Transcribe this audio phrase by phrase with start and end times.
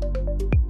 [0.00, 0.67] Thank you.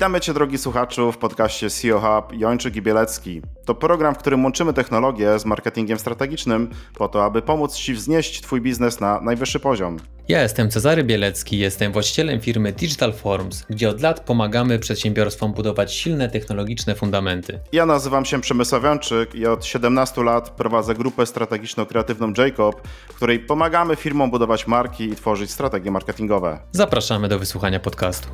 [0.00, 3.42] Witamy Cię, drogi słuchaczu, w podcaście CEO Hub Jończyk i Bielecki.
[3.64, 8.40] To program, w którym łączymy technologię z marketingiem strategicznym po to, aby pomóc Ci wznieść
[8.40, 9.96] Twój biznes na najwyższy poziom.
[10.28, 15.94] Ja jestem Cezary Bielecki, jestem właścicielem firmy Digital Forms, gdzie od lat pomagamy przedsiębiorstwom budować
[15.94, 17.60] silne technologiczne fundamenty.
[17.72, 23.38] Ja nazywam się Przemysław Jończyk i od 17 lat prowadzę grupę strategiczno-kreatywną Jacob, w której
[23.38, 26.58] pomagamy firmom budować marki i tworzyć strategie marketingowe.
[26.72, 28.28] Zapraszamy do wysłuchania podcastu.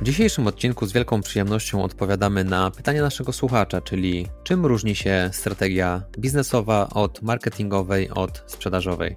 [0.00, 5.30] W dzisiejszym odcinku z wielką przyjemnością odpowiadamy na pytanie naszego słuchacza, czyli czym różni się
[5.32, 9.16] strategia biznesowa od marketingowej, od sprzedażowej.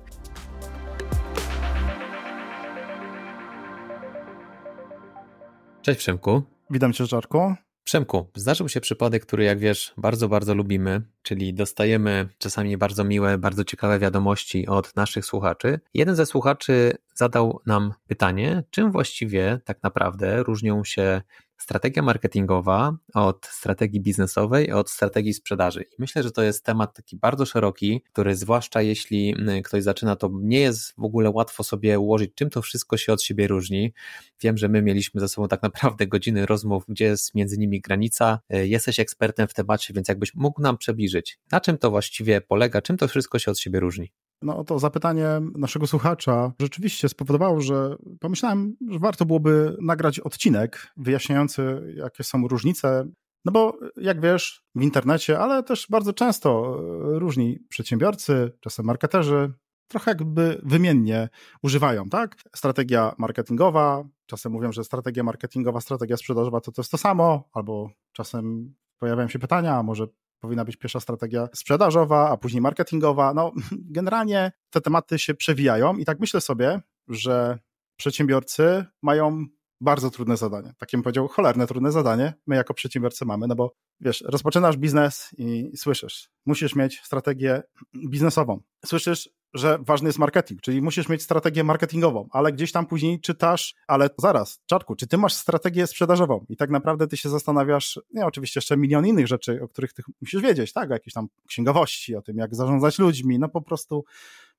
[5.82, 6.42] Cześć Przemku.
[6.70, 7.56] Witam cię, Żarku.
[7.84, 13.38] Przemku, zdarzył się przypadek, który jak wiesz, bardzo, bardzo lubimy, czyli dostajemy czasami bardzo miłe,
[13.38, 15.80] bardzo ciekawe wiadomości od naszych słuchaczy.
[15.94, 21.22] Jeden ze słuchaczy zadał nam pytanie, czym właściwie tak naprawdę różnią się
[21.64, 25.82] strategia marketingowa od strategii biznesowej, od strategii sprzedaży.
[25.82, 30.30] I myślę, że to jest temat taki bardzo szeroki, który zwłaszcza jeśli ktoś zaczyna, to
[30.34, 33.94] nie jest w ogóle łatwo sobie ułożyć, czym to wszystko się od siebie różni.
[34.42, 38.40] Wiem, że my mieliśmy ze sobą tak naprawdę godziny rozmów, gdzie jest między nimi granica.
[38.50, 42.82] E, jesteś ekspertem w temacie, więc jakbyś mógł nam przybliżyć, na czym to właściwie polega,
[42.82, 44.12] czym to wszystko się od siebie różni.
[44.44, 51.94] No to zapytanie naszego słuchacza rzeczywiście spowodowało, że pomyślałem, że warto byłoby nagrać odcinek wyjaśniający,
[51.96, 53.08] jakie są różnice.
[53.46, 56.80] No bo jak wiesz, w internecie, ale też bardzo często
[57.16, 59.54] e, różni przedsiębiorcy, czasem marketerzy,
[59.88, 61.30] trochę jakby wymiennie
[61.64, 62.36] używają, tak?
[62.56, 67.90] Strategia marketingowa, czasem mówią, że strategia marketingowa, strategia sprzedażowa to to jest to samo, albo
[68.12, 70.08] czasem pojawiają się pytania, a może
[70.44, 73.34] powinna być pierwsza strategia sprzedażowa, a później marketingowa.
[73.34, 73.52] No,
[73.98, 77.60] generalnie te tematy się przewijają i tak myślę sobie, że
[77.98, 79.46] przedsiębiorcy mają
[79.82, 80.74] bardzo trudne zadanie.
[80.78, 85.30] Takie bym powiedział, cholerne trudne zadanie my jako przedsiębiorcy mamy, no bo wiesz, rozpoczynasz biznes
[85.38, 87.62] i słyszysz, musisz mieć strategię
[88.10, 88.62] biznesową.
[88.86, 93.76] Słyszysz, że ważny jest marketing, czyli musisz mieć strategię marketingową, ale gdzieś tam później czytasz,
[93.88, 96.46] ale zaraz, czatku, czy ty masz strategię sprzedażową?
[96.50, 100.04] I tak naprawdę ty się zastanawiasz, nie, oczywiście jeszcze milion innych rzeczy, o których ty
[100.22, 104.06] musisz wiedzieć, tak, o jakiejś tam księgowości, o tym, jak zarządzać ludźmi, no po prostu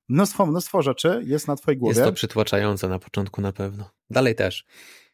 [0.09, 1.99] mnóstwo, mnóstwo rzeczy jest na twojej głowie.
[1.99, 3.89] Jest to przytłaczające na początku na pewno.
[4.09, 4.65] Dalej też.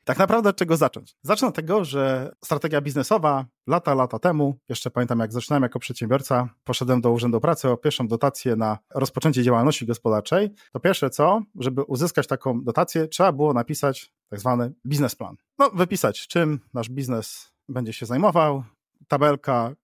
[0.03, 1.15] Tak naprawdę od czego zacząć?
[1.21, 6.49] Zacznę od tego, że strategia biznesowa lata, lata temu, jeszcze pamiętam jak zaczynałem jako przedsiębiorca,
[6.63, 10.51] poszedłem do Urzędu Pracy o pierwszą dotację na rozpoczęcie działalności gospodarczej.
[10.73, 15.35] To pierwsze co, żeby uzyskać taką dotację, trzeba było napisać tak zwany biznesplan.
[15.59, 18.63] No, wypisać, czym nasz biznes będzie się zajmował,
[19.07, 19.75] tabelka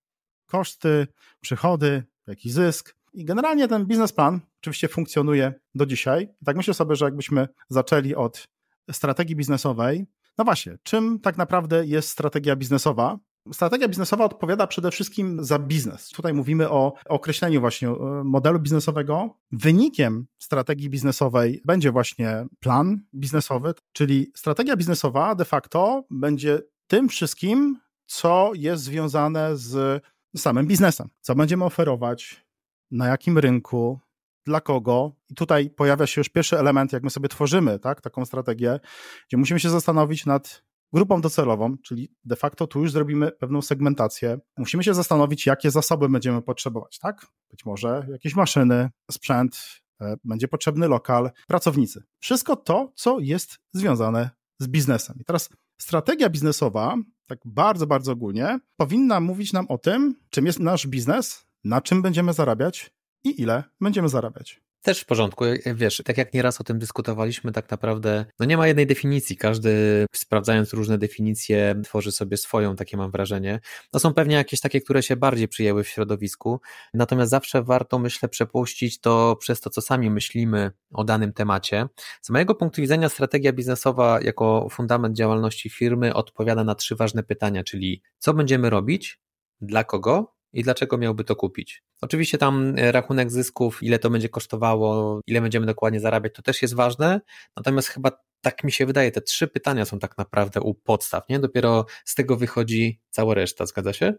[0.45, 1.07] koszty,
[1.41, 2.95] przychody, jaki zysk.
[3.13, 6.29] I generalnie ten biznesplan oczywiście funkcjonuje do dzisiaj.
[6.41, 8.47] I tak myślę sobie, że jakbyśmy zaczęli od
[8.91, 10.05] strategii biznesowej.
[10.37, 13.19] No właśnie, czym tak naprawdę jest strategia biznesowa?
[13.53, 16.09] Strategia biznesowa odpowiada przede wszystkim za biznes.
[16.09, 19.37] Tutaj mówimy o określeniu właśnie e, modelu biznesowego.
[19.51, 27.79] Wynikiem strategii biznesowej będzie właśnie plan biznesowy, czyli strategia biznesowa de facto będzie tym wszystkim,
[28.05, 30.03] co jest związane z
[30.37, 31.09] samym biznesem.
[31.21, 32.45] Co będziemy oferować,
[32.91, 33.99] na jakim rynku,
[34.47, 35.11] dla kogo.
[35.29, 38.79] I tutaj pojawia się już pierwszy element, jak my sobie tworzymy tak, taką strategię,
[39.27, 40.63] gdzie musimy się zastanowić nad
[40.93, 44.39] grupą docelową, czyli de facto tu już zrobimy pewną segmentację.
[44.57, 47.25] Musimy się zastanowić, jakie zasoby będziemy potrzebować, tak?
[47.51, 49.59] Być może jakieś maszyny, sprzęt,
[50.01, 52.03] e, będzie potrzebny lokal, pracownicy.
[52.19, 55.17] Wszystko to, co jest związane z biznesem.
[55.19, 55.49] I teraz
[55.81, 61.45] strategia biznesowa, tak bardzo, bardzo ogólnie, powinna mówić nam o tym, czym jest nasz biznes,
[61.63, 62.96] na czym będziemy zarabiać
[63.29, 64.61] i ile będziemy zarabiać.
[64.81, 65.45] Też w porządku.
[65.75, 69.37] Wiesz, tak jak nieraz o tym dyskutowaliśmy, tak naprawdę no nie ma jednej definicji.
[69.37, 73.59] Każdy, sprawdzając różne definicje, tworzy sobie swoją, takie mam wrażenie.
[73.93, 76.61] No są pewnie jakieś takie, które się bardziej przyjęły w środowisku,
[76.93, 81.87] natomiast zawsze warto, myślę, przepuścić to przez to, co sami myślimy o danym temacie.
[82.21, 87.63] Z mojego punktu widzenia strategia biznesowa jako fundament działalności firmy odpowiada na trzy ważne pytania,
[87.63, 89.19] czyli co będziemy robić,
[89.61, 91.83] dla kogo i dlaczego miałby to kupić.
[92.01, 96.61] Oczywiście tam e, rachunek zysków, ile to będzie kosztowało, ile będziemy dokładnie zarabiać, to też
[96.61, 97.21] jest ważne,
[97.55, 98.11] natomiast chyba
[98.41, 101.39] tak mi się wydaje, te trzy pytania są tak naprawdę u podstaw, nie?
[101.39, 104.13] Dopiero z tego wychodzi cała reszta, zgadza się?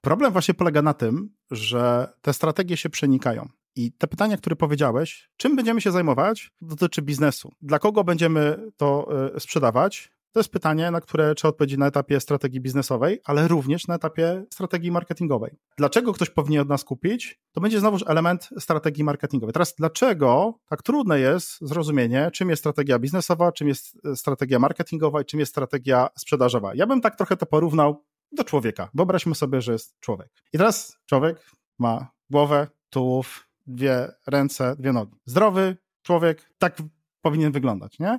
[0.00, 3.48] Problem właśnie polega na tym, że te strategie się przenikają.
[3.76, 7.52] I te pytania, które powiedziałeś, czym będziemy się zajmować, dotyczy biznesu.
[7.62, 12.20] Dla kogo będziemy to e, sprzedawać, To jest pytanie, na które trzeba odpowiedzieć na etapie
[12.20, 15.56] strategii biznesowej, ale również na etapie strategii marketingowej.
[15.76, 17.40] Dlaczego ktoś powinien od nas kupić?
[17.52, 19.52] To będzie znowuż element strategii marketingowej.
[19.52, 25.22] Teraz, dlaczego tak trudne jest zrozumienie, czym jest strategia biznesowa, czym jest e, strategia marketingowa
[25.22, 26.74] i czym jest strategia sprzedażowa?
[26.74, 28.90] Ja bym tak trochę to porównał do człowieka.
[28.94, 30.28] Wyobraźmy sobie, że jest człowiek.
[30.52, 35.20] I teraz człowiek ma głowę, tułów, dwie ręce, dwie nogi.
[35.26, 36.76] Zdrowy człowiek tak
[37.22, 38.18] powinien wyglądać, nie?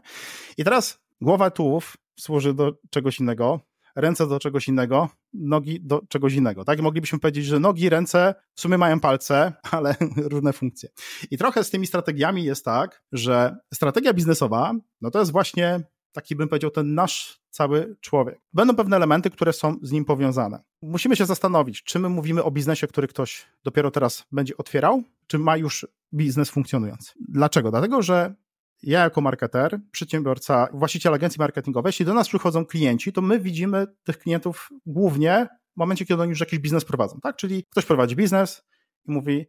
[0.57, 3.59] I teraz głowa, tułów służy do czegoś innego,
[3.95, 6.65] ręce do czegoś innego, nogi do czegoś innego.
[6.65, 6.81] Tak?
[6.81, 10.89] Moglibyśmy powiedzieć, że nogi, ręce w sumie mają palce, ale różne funkcje.
[11.31, 15.83] I trochę z tymi strategiami jest tak, że strategia biznesowa, no to jest właśnie
[16.15, 18.39] taki bym powiedział ten nasz cały człowiek.
[18.53, 20.63] Będą pewne elementy, które są z nim powiązane.
[20.81, 25.39] Musimy się zastanowić, czy my mówimy o biznesie, który ktoś dopiero teraz będzie otwierał, czy
[25.39, 27.11] ma już biznes funkcjonujący.
[27.29, 27.71] Dlaczego?
[27.71, 28.35] Dlatego, że
[28.85, 33.87] ja jako marketer, przedsiębiorca, właściciel agencji marketingowej, jeśli do nas przychodzą klienci, to my widzimy
[34.03, 37.35] tych klientów głównie w momencie, kiedy oni już jakiś biznes prowadzą, tak?
[37.35, 38.63] Czyli ktoś prowadzi biznes
[39.07, 39.45] i mówi,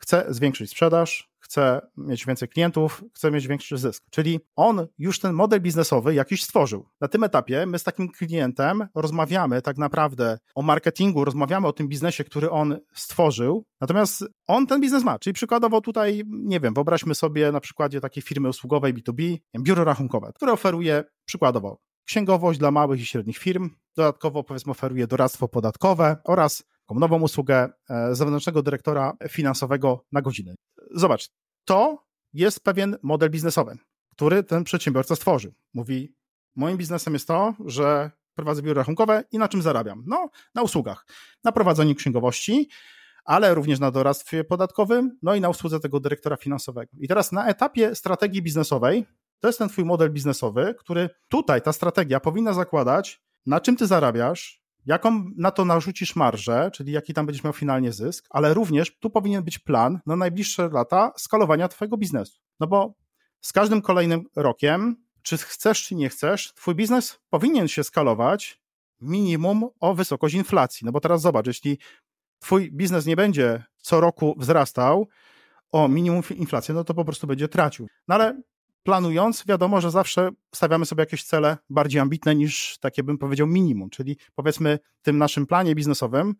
[0.00, 4.04] chce zwiększyć sprzedaż, chce mieć więcej klientów, chce mieć większy zysk.
[4.10, 6.88] Czyli on już ten model biznesowy jakiś stworzył.
[7.00, 11.88] Na tym etapie my z takim klientem rozmawiamy tak naprawdę o marketingu, rozmawiamy o tym
[11.88, 15.18] biznesie, który on stworzył, natomiast on ten biznes ma.
[15.18, 20.32] Czyli przykładowo tutaj, nie wiem, wyobraźmy sobie na przykładzie takiej firmy usługowej B2B, biuro rachunkowe,
[20.34, 26.64] które oferuje przykładowo księgowość dla małych i średnich firm, dodatkowo powiedzmy oferuje doradztwo podatkowe oraz
[26.90, 30.54] taką nową usługę e, zewnętrznego dyrektora finansowego na godzinę.
[30.94, 31.28] Zobacz,
[31.64, 33.78] to jest pewien model biznesowy,
[34.10, 35.52] który ten przedsiębiorca stworzył.
[35.74, 36.14] Mówi,
[36.56, 40.04] moim biznesem jest to, że prowadzę biuro rachunkowe i na czym zarabiam?
[40.06, 41.06] No, na usługach,
[41.44, 42.68] na prowadzeniu księgowości,
[43.24, 46.92] ale również na doradztwie podatkowym, no i na usłudze tego dyrektora finansowego.
[46.98, 49.06] I teraz na etapie strategii biznesowej,
[49.40, 53.86] to jest ten twój model biznesowy, który tutaj ta strategia powinna zakładać, na czym ty
[53.86, 58.98] zarabiasz, jaką na to narzucisz marżę, czyli jaki tam będziesz miał finalnie zysk, ale również
[58.98, 62.40] tu powinien być plan na najbliższe lata skalowania twojego biznesu.
[62.60, 62.94] No bo
[63.40, 68.60] z każdym kolejnym rokiem, czy chcesz, czy nie chcesz, twój biznes powinien się skalować
[69.00, 70.84] minimum o wysokość inflacji.
[70.84, 71.78] No bo teraz zobacz, jeśli
[72.38, 75.08] twój biznes nie będzie co roku wzrastał
[75.72, 77.86] o minimum inflacji, no to po prostu będzie tracił.
[78.08, 78.42] No ale
[78.82, 83.90] planując, wiadomo, że zawsze stawiamy sobie jakieś cele bardziej ambitne niż takie, bym powiedział, minimum.
[83.90, 86.34] Czyli powiedzmy, tym naszym planie biznesowym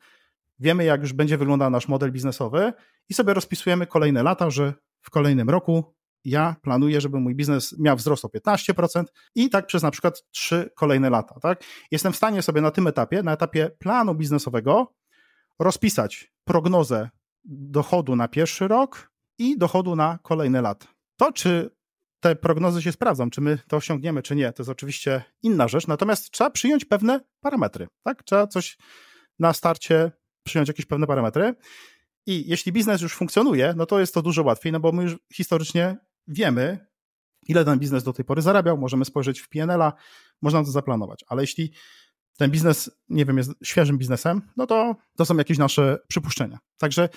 [0.58, 2.72] wiemy, jak już będzie wyglądał nasz model biznesowy
[3.08, 5.94] i sobie rozpisujemy kolejne lata, że w kolejnym roku
[6.24, 9.04] ja planuję, żeby mój biznes miał wzrost o 15%
[9.34, 11.40] i tak przez na przykład trzy kolejne lata.
[11.40, 11.64] Tak?
[11.90, 14.94] Jestem w stanie sobie na tym etapie, na etapie planu biznesowego,
[15.58, 17.10] rozpisać prognozę
[17.44, 20.86] dochodu na pierwszy rok i dochodu na kolejne lata.
[21.16, 21.70] To, czy
[22.20, 25.86] te prognozy się sprawdzą, czy my to osiągniemy, czy nie, to jest oczywiście inna rzecz,
[25.86, 28.22] natomiast trzeba przyjąć pewne parametry, tak?
[28.22, 28.78] Trzeba coś
[29.38, 30.12] na starcie
[30.42, 31.54] przyjąć jakieś pewne parametry.
[32.26, 35.16] I jeśli biznes już funkcjonuje, no to jest to dużo łatwiej, no bo my już
[35.32, 35.96] historycznie
[36.26, 36.86] wiemy,
[37.48, 39.92] ile ten biznes do tej pory zarabiał, możemy spojrzeć w PNL-a,
[40.42, 41.72] można to zaplanować, ale jeśli
[42.38, 46.58] ten biznes, nie wiem, jest świeżym biznesem, no to to są jakieś nasze przypuszczenia.
[46.78, 47.08] Także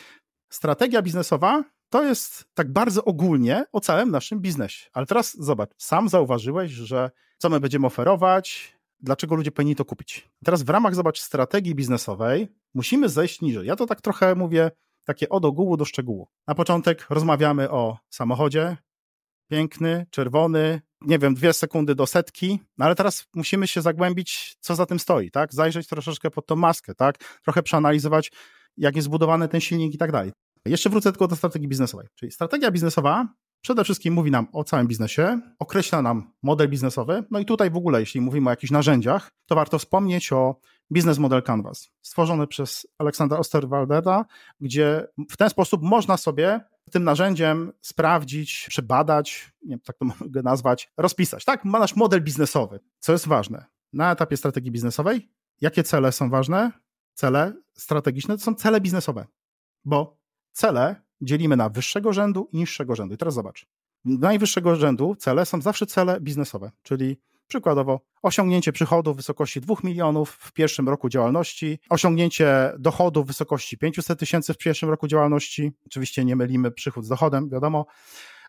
[0.49, 1.63] strategia biznesowa
[1.93, 4.89] to jest tak bardzo ogólnie o całym naszym biznesie.
[4.93, 10.29] Ale teraz zobacz, sam zauważyłeś, że co my będziemy oferować, dlaczego ludzie powinni to kupić.
[10.45, 13.67] Teraz w ramach, zobacz, strategii biznesowej musimy zejść niżej.
[13.67, 14.71] Ja to tak trochę mówię,
[15.03, 16.27] takie od ogółu do szczegółu.
[16.47, 18.77] Na początek rozmawiamy o samochodzie,
[19.49, 24.75] piękny, czerwony, nie wiem, dwie sekundy do setki, no ale teraz musimy się zagłębić, co
[24.75, 25.53] za tym stoi, tak?
[25.53, 27.17] Zajrzeć troszeczkę pod tą maskę, tak?
[27.43, 28.31] Trochę przeanalizować,
[28.77, 30.31] jak jest zbudowany ten silnik i tak dalej.
[30.65, 32.07] Jeszcze wrócę tylko do strategii biznesowej.
[32.15, 33.27] Czyli strategia biznesowa
[33.61, 37.23] przede wszystkim mówi nam o całym biznesie, określa nam model biznesowy.
[37.31, 40.55] No i tutaj w ogóle, jeśli mówimy o jakichś narzędziach, to warto wspomnieć o
[40.89, 44.25] Business Model Canvas, stworzony przez Aleksandra Osterwaldera,
[44.59, 46.59] gdzie w ten sposób można sobie
[46.91, 51.45] tym narzędziem sprawdzić, przebadać, nie wiem, tak to mogę nazwać, rozpisać.
[51.45, 53.65] Tak, ma nasz model biznesowy, co jest ważne.
[53.93, 55.29] Na etapie strategii biznesowej,
[55.61, 56.71] jakie cele są ważne?
[57.13, 59.25] Cele strategiczne to są cele biznesowe,
[59.85, 60.22] bo
[60.53, 63.15] cele dzielimy na wyższego rzędu i niższego rzędu.
[63.15, 63.65] I teraz zobacz.
[64.05, 67.17] Najwyższego rzędu cele są zawsze cele biznesowe, czyli
[67.47, 73.77] przykładowo osiągnięcie przychodu w wysokości 2 milionów w pierwszym roku działalności, osiągnięcie dochodu w wysokości
[73.77, 75.71] 500 tysięcy w pierwszym roku działalności.
[75.85, 77.85] Oczywiście nie mylimy przychód z dochodem, wiadomo.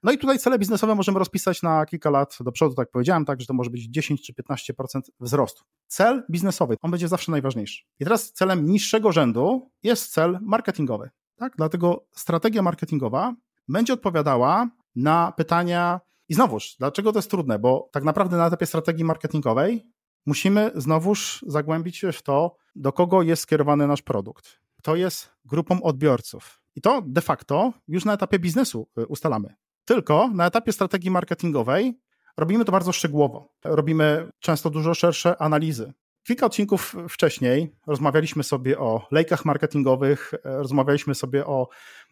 [0.03, 3.41] No i tutaj cele biznesowe możemy rozpisać na kilka lat do przodu, tak powiedziałem, tak,
[3.41, 5.65] że to może być 10 czy 15% wzrostu.
[5.87, 7.85] Cel biznesowy, on będzie zawsze najważniejszy.
[8.01, 11.11] I teraz celem niższego rzędu jest cel marketingowy.
[11.37, 11.53] Tak?
[11.57, 13.35] Dlatego strategia marketingowa
[13.69, 16.01] będzie odpowiadała na pytania.
[16.29, 17.59] I znowuż, dlaczego to jest trudne?
[17.59, 19.87] Bo tak naprawdę na etapie strategii marketingowej
[20.27, 24.61] musimy znowuż zagłębić się w to, do kogo jest skierowany nasz produkt.
[24.83, 26.61] To jest grupą odbiorców.
[26.77, 29.55] I to de facto już na etapie biznesu y, ustalamy.
[29.85, 32.01] Tylko na etapie strategii marketingowej
[32.37, 33.49] robimy to bardzo szczegółowo.
[33.65, 35.93] Robimy często dużo szersze analizy.
[36.25, 41.69] Kilka odcinków wcześniej rozmawialiśmy sobie o lejkach marketingowych, rozmawialiśmy sobie o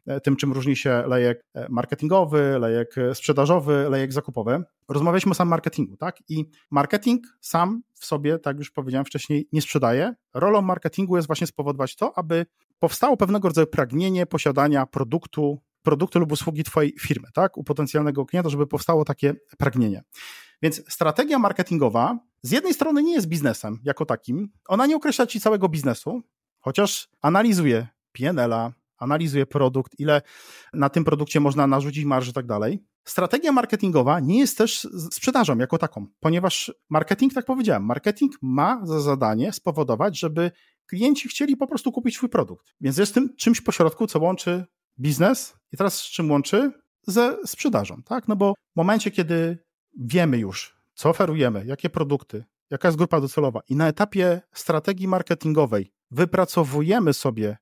[0.07, 4.63] e, tym, czym różni się lejek e, marketingowy, lejek sprzedażowy, lejek zakupowy.
[4.89, 6.17] Rozmawialiśmy o samym marketingu, tak?
[6.29, 10.15] I marketing sam w sobie, tak już powiedziałem wcześniej, nie sprzedaje.
[10.35, 12.47] Rolą marketingu jest właśnie spowodować to, aby
[12.79, 17.57] powstało pewnego rodzaju pragnienie posiadania produktu, produktu lub usługi Twojej firmy, tak?
[17.57, 20.03] U potencjalnego klienta, żeby powstało takie pragnienie.
[20.63, 25.41] Więc strategia marketingowa z jednej strony nie jest biznesem jako takim, ona nie określa ci
[25.41, 26.23] całego biznesu,
[26.61, 30.23] chociaż analizuje PNL-a, analizuje produkt, ile
[30.73, 32.85] na tym produkcie można narzucić marży i tak dalej.
[33.05, 39.01] Strategia marketingowa nie jest też sprzedażą jako taką, ponieważ marketing, tak powiedziałem, marketing ma za
[39.01, 40.51] zadanie spowodować, żeby
[40.87, 42.75] klienci chcieli po prostu kupić swój produkt.
[42.81, 44.65] Więc jest tym czymś pośrodku, co łączy
[45.01, 46.73] biznes i teraz z czym łączy?
[47.07, 48.29] Ze sprzedażą, tak?
[48.29, 49.59] No bo w momencie, kiedy
[49.99, 55.93] wiemy już, co oferujemy, jakie produkty, jaka jest grupa docelowa i na etapie strategii marketingowej
[56.11, 57.57] wypracowujemy sobie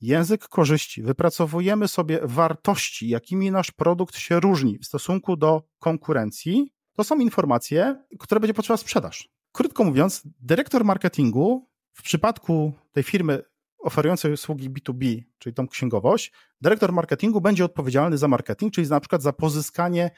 [0.00, 7.04] język korzyści, wypracowujemy sobie wartości, jakimi nasz produkt się różni w stosunku do konkurencji, to
[7.04, 9.28] są informacje, które będzie potrzeba sprzedaż.
[9.52, 13.42] Krótko mówiąc, dyrektor marketingu w przypadku tej firmy
[13.78, 19.22] oferującej usługi B2B, czyli tą księgowość, dyrektor marketingu będzie odpowiedzialny za marketing, czyli na przykład
[19.22, 20.10] za pozyskanie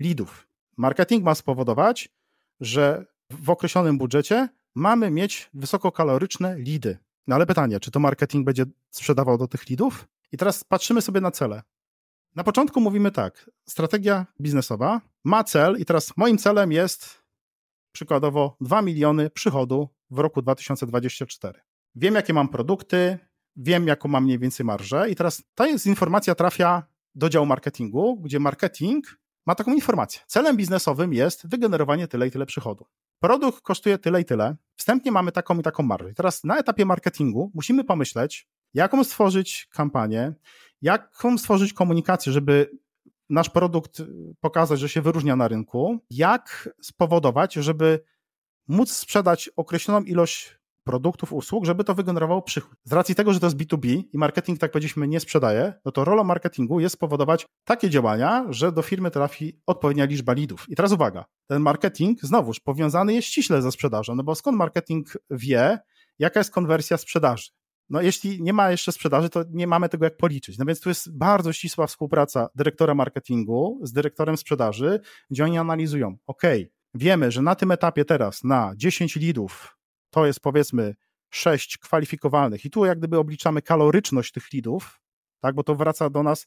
[0.00, 0.48] leadów.
[0.76, 2.08] Marketing ma spowodować,
[2.60, 6.98] że w określonym budżecie mamy mieć wysokokaloryczne lidy.
[7.26, 10.08] No ale pytanie, czy to marketing będzie sprzedawał do tych lidów?
[10.32, 11.62] I teraz patrzymy sobie na cele.
[12.34, 17.22] Na początku mówimy tak, strategia biznesowa ma cel i teraz moim celem jest
[17.92, 21.60] przykładowo 2 miliony przychodu w roku 2024.
[21.94, 23.18] Wiem, jakie mam produkty,
[23.56, 26.82] wiem, jaką mam mniej więcej marżę i teraz ta jest informacja trafia
[27.14, 30.20] do działu marketingu, gdzie marketing ma taką informację.
[30.26, 32.86] Celem biznesowym jest wygenerowanie tyle i tyle przychodu.
[33.20, 34.56] Produkt kosztuje tyle i tyle.
[34.76, 36.10] Wstępnie mamy taką i taką marżę.
[36.10, 40.32] I teraz na etapie marketingu musimy pomyśleć, jaką stworzyć kampanię,
[40.82, 42.70] jaką stworzyć komunikację, żeby
[43.30, 44.02] nasz produkt
[44.40, 48.04] pokazać, że się wyróżnia na rynku, jak spowodować, żeby
[48.68, 52.78] móc sprzedać określoną ilość produktów, usług, żeby to wygenerowało przychód.
[52.84, 56.04] Z racji tego, że to jest B2B i marketing, tak powiedzieliśmy, nie sprzedaje, no to
[56.04, 60.66] rolą marketingu jest spowodować takie działania, że do firmy trafi odpowiednia liczba lidów.
[60.68, 65.12] I teraz uwaga, ten marketing znowuż powiązany jest ściśle ze sprzedażą, no bo skąd marketing
[65.30, 65.78] wie,
[66.18, 67.50] jaka jest konwersja sprzedaży?
[67.90, 70.58] No jeśli nie ma jeszcze sprzedaży, to nie mamy tego jak policzyć.
[70.58, 75.00] No więc tu jest bardzo ścisła współpraca dyrektora marketingu z dyrektorem sprzedaży,
[75.30, 76.42] gdzie oni analizują, ok,
[76.94, 79.76] wiemy, że na tym etapie teraz na 10 lidów
[80.14, 80.94] to jest powiedzmy
[81.30, 85.00] sześć kwalifikowalnych i tu jak gdyby obliczamy kaloryczność tych lidów,
[85.40, 86.46] tak, bo to wraca do nas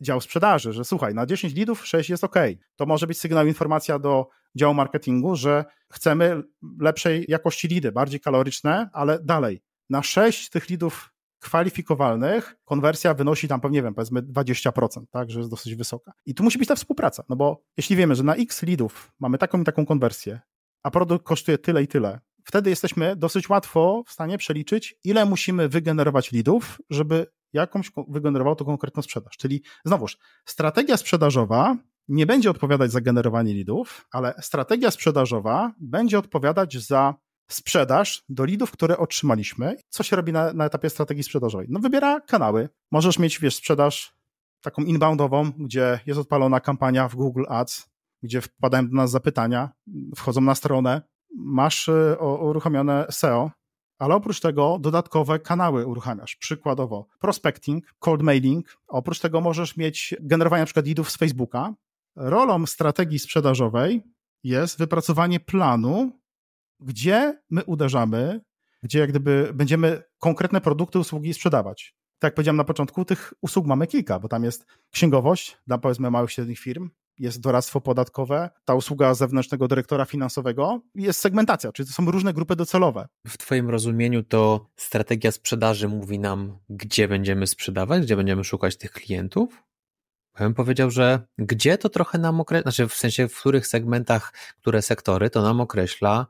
[0.00, 2.34] dział sprzedaży, że słuchaj, na 10 lidów 6 jest ok.
[2.76, 6.42] To może być sygnał, informacja do działu marketingu, że chcemy
[6.80, 9.62] lepszej jakości lidy, bardziej kaloryczne, ale dalej.
[9.90, 15.38] Na 6 tych lidów kwalifikowalnych konwersja wynosi tam pewnie, nie wiem, powiedzmy 20%, tak, że
[15.38, 16.12] jest dosyć wysoka.
[16.26, 19.38] I tu musi być ta współpraca, no bo jeśli wiemy, że na x lidów mamy
[19.38, 20.40] taką i taką konwersję,
[20.82, 25.68] a produkt kosztuje tyle i tyle, wtedy jesteśmy dosyć łatwo w stanie przeliczyć, ile musimy
[25.68, 29.36] wygenerować lidów, żeby jakąś wygenerował to konkretną sprzedaż.
[29.36, 31.76] Czyli znowuż, strategia sprzedażowa
[32.08, 37.14] nie będzie odpowiadać za generowanie lidów, ale strategia sprzedażowa będzie odpowiadać za
[37.50, 39.76] sprzedaż do lidów, które otrzymaliśmy.
[39.88, 41.66] Co się robi na, na etapie strategii sprzedażowej?
[41.70, 42.68] No wybiera kanały.
[42.90, 44.14] Możesz mieć, wiesz, sprzedaż
[44.60, 47.90] taką inboundową, gdzie jest odpalona kampania w Google Ads,
[48.22, 49.70] gdzie wpadają do nas zapytania,
[50.16, 51.02] wchodzą na stronę,
[51.36, 53.50] masz y, uruchomione SEO,
[53.98, 56.36] ale oprócz tego dodatkowe kanały uruchamiasz.
[56.36, 58.76] Przykładowo prospecting, cold mailing.
[58.88, 61.74] Oprócz tego możesz mieć generowanie przykład leadów z Facebooka.
[62.16, 64.02] Rolą strategii sprzedażowej
[64.44, 66.20] jest wypracowanie planu,
[66.80, 68.40] gdzie my uderzamy,
[68.82, 71.94] gdzie jak gdyby będziemy konkretne produkty, usługi sprzedawać.
[72.18, 76.10] Tak jak powiedziałem na początku, tych usług mamy kilka, bo tam jest księgowość dla powiedzmy
[76.10, 81.88] małych i średnich firm, jest doradztwo podatkowe, ta usługa zewnętrznego dyrektora finansowego, jest segmentacja, czyli
[81.88, 83.08] to są różne grupy docelowe.
[83.26, 88.92] W Twoim rozumieniu to strategia sprzedaży mówi nam, gdzie będziemy sprzedawać, gdzie będziemy szukać tych
[88.92, 89.62] klientów?
[90.40, 94.32] Ja bym powiedział, że gdzie to trochę nam określa, znaczy w sensie w których segmentach,
[94.60, 96.26] które sektory, to nam określa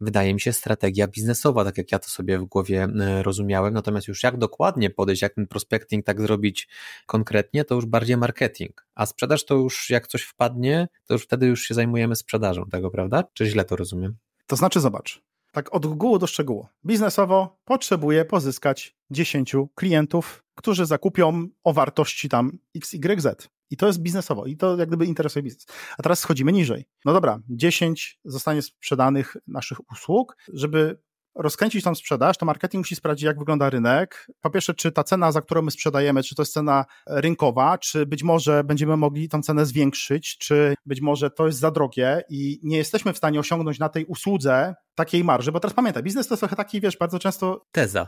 [0.00, 3.74] wydaje mi się, strategia biznesowa, tak jak ja to sobie w głowie e, rozumiałem.
[3.74, 6.68] Natomiast już jak dokładnie podejść, jak ten prospecting tak zrobić
[7.06, 8.86] konkretnie, to już bardziej marketing.
[8.94, 12.90] A sprzedaż to już jak coś wpadnie, to już wtedy już się zajmujemy sprzedażą tego,
[12.90, 13.24] prawda?
[13.32, 14.16] Czy źle to rozumiem?
[14.46, 16.66] To znaczy, zobacz, tak od ogółu do szczegółu.
[16.86, 23.48] Biznesowo potrzebuję pozyskać 10 klientów, którzy zakupią o wartości tam XYZ.
[23.70, 25.66] I to jest biznesowo, i to jak gdyby interesuje biznes.
[25.98, 26.84] A teraz schodzimy niżej.
[27.04, 30.98] No dobra, 10 zostanie sprzedanych naszych usług, żeby
[31.34, 34.26] rozkręcić tą sprzedaż, to marketing musi sprawdzić, jak wygląda rynek.
[34.40, 38.06] Po pierwsze, czy ta cena, za którą my sprzedajemy, czy to jest cena rynkowa, czy
[38.06, 42.60] być może będziemy mogli tą cenę zwiększyć, czy być może to jest za drogie i
[42.62, 46.34] nie jesteśmy w stanie osiągnąć na tej usłudze takiej marży, bo teraz pamiętaj, biznes to
[46.34, 47.66] jest trochę taki, wiesz, bardzo często...
[47.72, 48.06] Teza.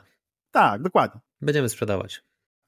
[0.50, 1.20] Tak, dokładnie.
[1.40, 2.22] Będziemy sprzedawać.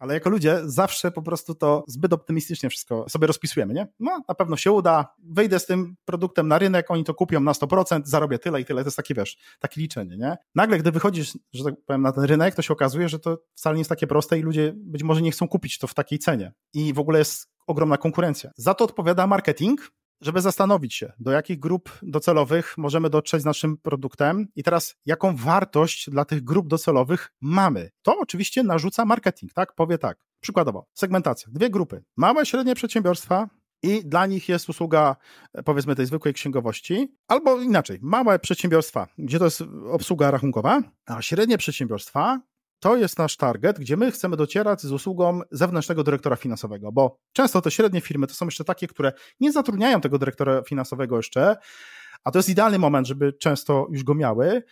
[0.04, 3.86] Ale jako ludzie zawsze po prostu to zbyt optymistycznie wszystko sobie rozpisujemy, nie?
[4.00, 7.52] No, na pewno się uda, wyjdę z tym produktem na rynek, oni to kupią na
[7.52, 8.82] 100%, zarobię tyle i tyle.
[8.82, 10.36] To jest takie, wiesz, takie liczenie, nie?
[10.54, 13.74] Nagle, gdy wychodzisz, że tak powiem, na ten rynek, to się okazuje, że to wcale
[13.74, 16.52] nie jest takie proste i ludzie być może nie chcą kupić to w takiej cenie.
[16.74, 18.50] I w ogóle jest ogromna konkurencja.
[18.56, 19.90] Za to odpowiada marketing,
[20.20, 25.36] żeby zastanowić się, do jakich grup docelowych możemy dotrzeć z naszym produktem i teraz jaką
[25.36, 27.90] wartość dla tych grup docelowych mamy.
[28.02, 29.74] To oczywiście narzuca marketing, tak?
[29.74, 30.18] Powie tak.
[30.40, 31.48] Przykładowo, segmentacja.
[31.52, 32.04] Dwie grupy.
[32.16, 33.48] Małe, średnie przedsiębiorstwa
[33.82, 35.16] i dla nich jest usługa,
[35.64, 41.58] powiedzmy, tej zwykłej księgowości, albo inaczej, małe przedsiębiorstwa, gdzie to jest obsługa rachunkowa, a średnie
[41.58, 42.40] przedsiębiorstwa,
[42.84, 47.60] to jest nasz target, gdzie my chcemy docierać z usługą zewnętrznego dyrektora finansowego, bo często
[47.60, 51.56] te średnie firmy to są jeszcze takie, które nie zatrudniają tego dyrektora finansowego jeszcze,
[52.24, 54.62] a to jest idealny moment, żeby często już go miały,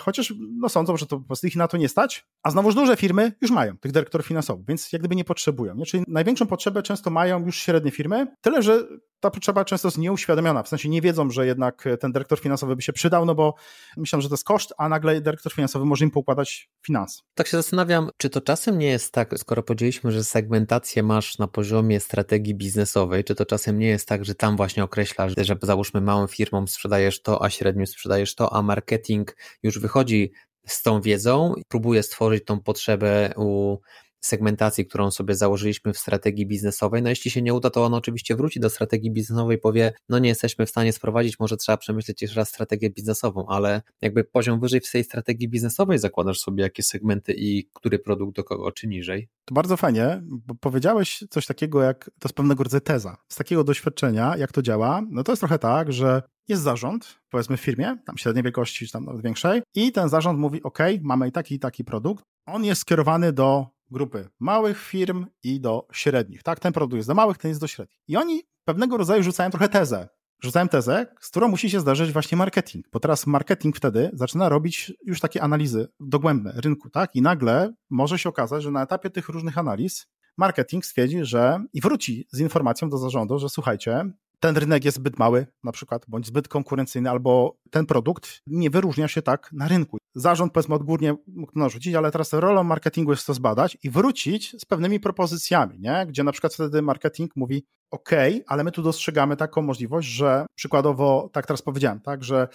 [0.00, 2.96] chociaż no, sądzą, że to po prostu ich na to nie stać, a znowuż duże
[2.96, 5.74] firmy już mają tych dyrektorów finansowych, więc jak gdyby nie potrzebują.
[5.74, 5.86] Nie?
[5.86, 8.86] Czyli największą potrzebę często mają już średnie firmy, tyle że
[9.20, 12.82] ta potrzeba często jest nieuświadomiona, w sensie nie wiedzą, że jednak ten dyrektor finansowy by
[12.82, 13.54] się przydał, no bo
[13.96, 17.22] myślą, że to jest koszt, a nagle dyrektor finansowy może im poukładać finanse.
[17.34, 21.46] Tak się zastanawiam, czy to czasem nie jest tak, skoro powiedzieliśmy, że segmentację masz na
[21.46, 26.00] poziomie strategii biznesowej, czy to czasem nie jest tak, że tam właśnie określasz, że załóżmy
[26.00, 30.32] małym firmom sprzedajesz to, a średnio sprzedajesz to, a marketing już wychodzi
[30.66, 33.78] z tą wiedzą, próbuje stworzyć tą potrzebę u
[34.20, 37.02] segmentacji, którą sobie założyliśmy w strategii biznesowej.
[37.02, 40.28] No jeśli się nie uda, to on oczywiście wróci do strategii biznesowej powie, no nie
[40.28, 44.80] jesteśmy w stanie sprowadzić, może trzeba przemyśleć jeszcze raz strategię biznesową, ale jakby poziom wyżej
[44.80, 49.28] w tej strategii biznesowej zakładasz sobie jakie segmenty i który produkt do kogo, czy niżej.
[49.44, 53.16] To bardzo fajnie, bo powiedziałeś coś takiego jak, to jest pewnego rodzaju teza.
[53.28, 57.56] Z takiego doświadczenia, jak to działa, no to jest trochę tak, że jest zarząd, powiedzmy
[57.56, 61.28] w firmie, tam średniej wielkości, czy tam nawet większej, i ten zarząd mówi, ok, mamy
[61.28, 66.42] i taki i taki produkt, on jest skierowany do grupy małych firm i do średnich.
[66.42, 67.98] Tak, ten produkt jest do małych, ten jest do średnich.
[68.08, 70.08] I oni pewnego rodzaju rzucają trochę tezę.
[70.42, 74.92] Rzucają tezę, z którą musi się zdarzyć właśnie marketing, bo teraz marketing wtedy zaczyna robić
[75.04, 77.16] już takie analizy dogłębne rynku, tak?
[77.16, 80.06] I nagle może się okazać, że na etapie tych różnych analiz
[80.38, 85.18] marketing stwierdzi, że i wróci z informacją do zarządu, że słuchajcie, ten rynek jest zbyt
[85.18, 89.98] mały, na przykład, bądź zbyt konkurencyjny, albo ten produkt nie wyróżnia się tak na rynku.
[90.14, 94.64] Zarząd, powiedzmy, odgórnie mógł narzucić, ale teraz rolą marketingu jest to zbadać i wrócić z
[94.64, 96.06] pewnymi propozycjami, nie?
[96.08, 98.10] gdzie na przykład wtedy marketing mówi: OK,
[98.46, 102.48] ale my tu dostrzegamy taką możliwość, że przykładowo, tak teraz powiedziałem, tak, że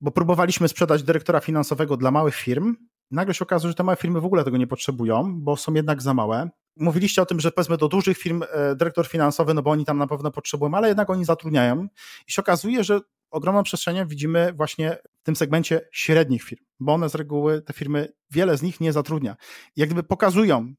[0.00, 2.76] bo próbowaliśmy sprzedać dyrektora finansowego dla małych firm,
[3.10, 6.02] nagle się okazuje, że te małe firmy w ogóle tego nie potrzebują, bo są jednak
[6.02, 6.50] za małe.
[6.76, 9.98] Mówiliście o tym, że powiedzmy do dużych firm e, dyrektor finansowy, no bo oni tam
[9.98, 11.86] na pewno potrzebują, ale jednak oni zatrudniają
[12.26, 17.08] i się okazuje, że ogromną przestrzeń widzimy właśnie w tym segmencie średnich firm, bo one
[17.08, 19.36] z reguły, te firmy, wiele z nich nie zatrudnia.
[19.76, 20.74] Jak gdyby pokazują,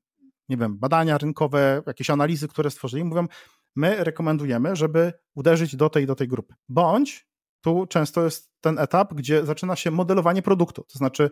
[0.49, 3.27] nie wiem, badania rynkowe, jakieś analizy, które stworzyli, mówią,
[3.75, 6.55] my rekomendujemy, żeby uderzyć do tej do tej grupy.
[6.69, 7.27] Bądź
[7.65, 10.83] tu często jest ten etap, gdzie zaczyna się modelowanie produktu.
[10.83, 11.29] To znaczy,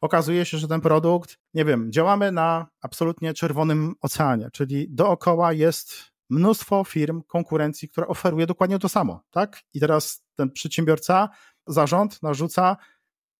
[0.00, 5.94] okazuje się, że ten produkt, nie wiem, działamy na absolutnie czerwonym oceanie, czyli dookoła jest
[6.30, 9.60] mnóstwo firm, konkurencji, która oferuje dokładnie to samo, tak?
[9.74, 11.28] I teraz ten przedsiębiorca,
[11.66, 12.76] zarząd narzuca,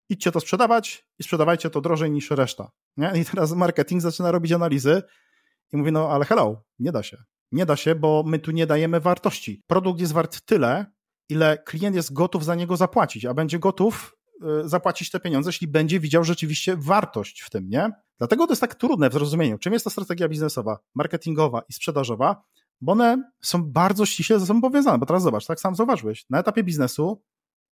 [0.09, 2.71] idźcie to sprzedawać i sprzedawajcie to drożej niż reszta.
[2.97, 3.13] Nie?
[3.15, 5.03] I teraz marketing zaczyna robić analizy
[5.73, 7.17] i mówi, no ale hello, nie da się.
[7.53, 9.63] Nie da się, bo my tu nie dajemy wartości.
[9.67, 10.87] Produkt jest wart tyle,
[11.31, 14.17] ile klient jest gotów za niego zapłacić, a będzie gotów
[14.65, 17.91] y, zapłacić te pieniądze, jeśli będzie widział rzeczywiście wartość w tym, nie?
[18.19, 22.43] Dlatego to jest tak trudne w zrozumieniu, czym jest ta strategia biznesowa, marketingowa i sprzedażowa,
[22.81, 26.41] bo one są bardzo ściśle ze sobą powiązane, bo teraz zobacz, tak sam zauważyłeś, na
[26.41, 27.23] etapie biznesu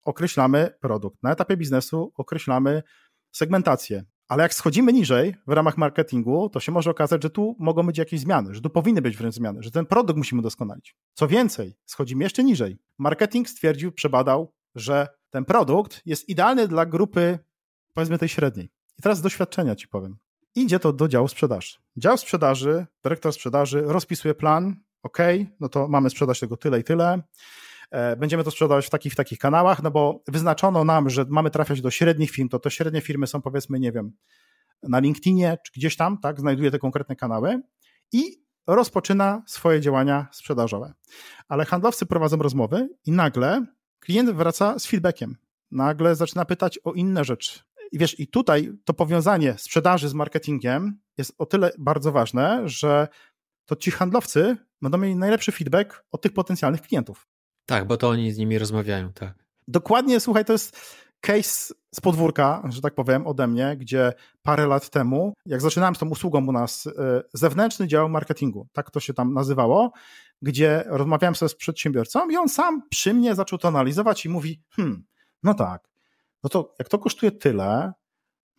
[0.04, 2.84] określamy produkt, na etapie biznesu określamy
[3.32, 7.84] segmentację, ale jak schodzimy niżej w ramach marketingu, to się może okazać, że tu mogą
[7.84, 10.96] być jakieś zmiany, że tu powinny być wręcz zmiany, że ten produkt musimy doskonalić.
[11.14, 12.78] Co więcej, schodzimy jeszcze niżej.
[12.98, 17.40] Marketing stwierdził, przebadał, że ten produkt jest idealny dla grupy,
[17.94, 18.70] powiedzmy tej średniej.
[19.00, 20.18] I teraz z doświadczenia ci powiem.
[20.56, 21.78] Idzie to do działu sprzedaży.
[21.98, 25.18] Dział sprzedaży, dyrektor sprzedaży rozpisuje plan, ok,
[25.60, 27.22] no to mamy sprzedać tego tyle i tyle.
[27.92, 31.50] E, będziemy to sprzedawać w takich, w takich kanałach, no bo wyznaczono nam, że mamy
[31.50, 34.12] trafiać do średnich firm, to te średnie firmy są powiedzmy, nie wiem,
[34.84, 37.62] na LinkedInie czy gdzieś tam, tak, znajduje te konkretne kanały
[38.12, 40.94] i rozpoczyna swoje działania sprzedażowe.
[41.48, 43.66] Ale handlowcy prowadzą rozmowy i nagle
[44.00, 45.36] klient wraca z feedbackiem.
[45.72, 47.60] Nagle zaczyna pytać o inne rzeczy.
[47.92, 53.08] I wiesz, i tutaj to powiązanie sprzedaży z marketingiem jest o tyle bardzo ważne, że
[53.66, 57.28] to ci handlowcy będą mieli najlepszy feedback od tych potencjalnych klientów.
[57.68, 59.34] Tak, bo to oni z nimi rozmawiają, tak.
[59.68, 60.78] Dokładnie, słuchaj, to jest
[61.22, 66.00] case z podwórka, że tak powiem, ode mnie, gdzie parę lat temu, jak zaczynałem z
[66.00, 69.92] tą usługą u nas, e, zewnętrzny dział marketingu, tak to się tam nazywało,
[70.42, 74.62] gdzie rozmawiałem sobie z przedsiębiorcą i on sam przy mnie zaczął to analizować i mówi,
[74.70, 75.04] hmm,
[75.44, 75.90] no tak,
[76.44, 77.94] no to jak to kosztuje tyle,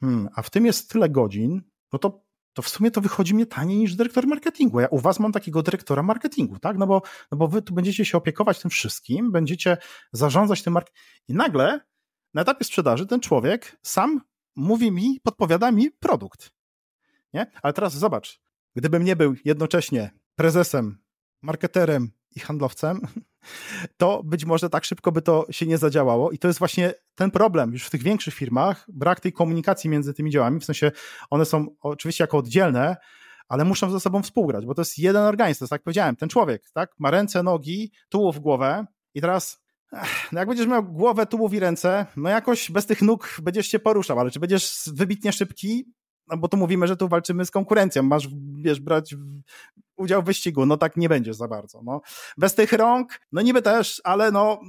[0.01, 2.21] hmm, a w tym jest tyle godzin, no to,
[2.59, 4.81] to w sumie to wychodzi mnie taniej niż dyrektor marketingu.
[4.81, 6.79] Ja u was mam takiego dyrektora marketingu, tak?
[6.79, 9.77] No bo, no bo wy tu będziecie się opiekować tym wszystkim, będziecie
[10.13, 11.05] zarządzać tym marketingiem.
[11.29, 11.81] I nagle
[12.35, 14.21] na etapie sprzedaży ten człowiek sam
[14.57, 16.51] mówi mi, podpowiada mi produkt.
[17.35, 17.47] Nie?
[17.63, 18.41] Ale teraz zobacz,
[18.77, 20.99] gdybym nie był jednocześnie prezesem,
[21.43, 23.01] marketerem i handlowcem,
[23.97, 26.31] to być może tak szybko by to się nie zadziałało.
[26.31, 27.73] I to jest właśnie ten problem.
[27.73, 30.93] Już w tych większych firmach, brak tej komunikacji między tymi działami, w sensie
[31.31, 32.97] one są oczywiście jako oddzielne,
[33.49, 36.29] ale muszą ze sobą współgrać, bo to jest jeden organizm, to jest tak powiedziałem, ten
[36.29, 39.69] człowiek, tak, ma ręce, nogi, tułów, głowę i teraz
[40.33, 43.79] no jak będziesz miał głowę, tułów i ręce, no jakoś bez tych nóg będziesz się
[43.79, 45.85] poruszał, ale czy będziesz wybitnie szybki,
[46.31, 48.29] no bo tu mówimy, że tu walczymy z konkurencją, masz,
[48.63, 49.15] wiesz, brać
[49.97, 52.01] udział w wyścigu, no tak nie będziesz za bardzo, no.
[52.39, 54.61] Bez tych rąk, no niby też, ale no,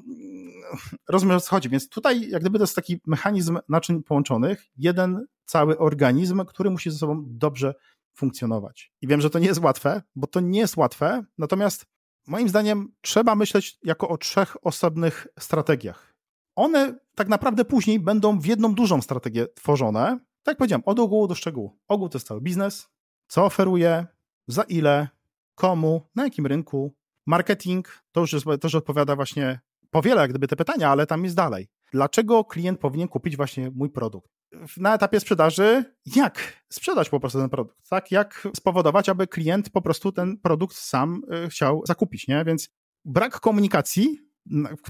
[1.09, 5.25] rozumiem, o co chodzi, więc tutaj jak gdyby to jest taki mechanizm naczyń połączonych, jeden
[5.45, 7.73] cały organizm, który musi ze sobą dobrze
[8.13, 8.91] funkcjonować.
[9.01, 11.85] I wiem, że to nie jest łatwe, bo to nie jest łatwe, natomiast
[12.27, 16.15] moim zdaniem trzeba myśleć jako o trzech osobnych strategiach.
[16.55, 21.27] One tak naprawdę później będą w jedną dużą strategię tworzone, tak jak powiedziałem, od ogółu
[21.27, 21.79] do szczegółu.
[21.87, 22.89] Ogół to jest cały biznes,
[23.27, 24.07] co oferuje,
[24.47, 25.07] za ile,
[25.55, 26.95] komu, na jakim rynku.
[27.27, 29.59] Marketing to już jest, też odpowiada właśnie
[29.91, 31.67] powiela jak gdyby te pytania, ale tam jest dalej.
[31.91, 34.31] Dlaczego klient powinien kupić właśnie mój produkt?
[34.77, 38.11] Na etapie sprzedaży, jak sprzedać po prostu ten produkt, tak?
[38.11, 42.45] Jak spowodować, aby klient po prostu ten produkt sam y, chciał zakupić, nie?
[42.45, 42.69] Więc
[43.05, 44.28] brak komunikacji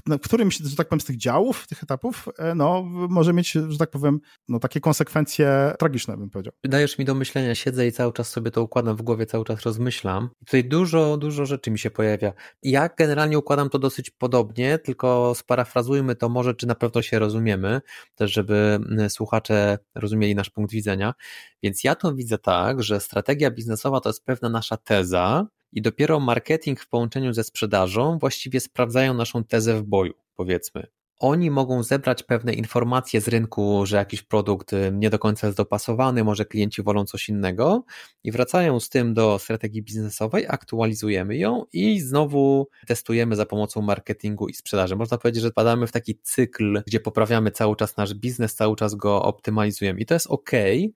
[0.08, 3.78] w którymś, że tak powiem, z tych działów, tych etapów, e, no, może mieć, że
[3.78, 6.52] tak powiem, no, takie konsekwencje tragiczne, bym powiedział.
[6.64, 9.62] Dajesz mi do myślenia, siedzę i cały czas sobie to układam w głowie, cały czas
[9.62, 10.30] rozmyślam.
[10.42, 12.32] I tutaj dużo, dużo rzeczy mi się pojawia.
[12.62, 17.80] Ja generalnie układam to dosyć podobnie, tylko sparafrazujmy to może, czy na pewno się rozumiemy,
[18.14, 21.14] też żeby słuchacze rozumieli nasz punkt widzenia.
[21.62, 26.20] Więc ja to widzę tak, że strategia biznesowa to jest pewna nasza teza, i dopiero
[26.20, 30.86] marketing w połączeniu ze sprzedażą właściwie sprawdzają naszą tezę w boju, powiedzmy.
[31.20, 36.24] Oni mogą zebrać pewne informacje z rynku, że jakiś produkt nie do końca jest dopasowany,
[36.24, 37.84] może klienci wolą coś innego
[38.24, 44.48] i wracają z tym do strategii biznesowej, aktualizujemy ją i znowu testujemy za pomocą marketingu
[44.48, 44.96] i sprzedaży.
[44.96, 48.94] Można powiedzieć, że padamy w taki cykl, gdzie poprawiamy cały czas nasz biznes, cały czas
[48.94, 50.50] go optymalizujemy i to jest ok.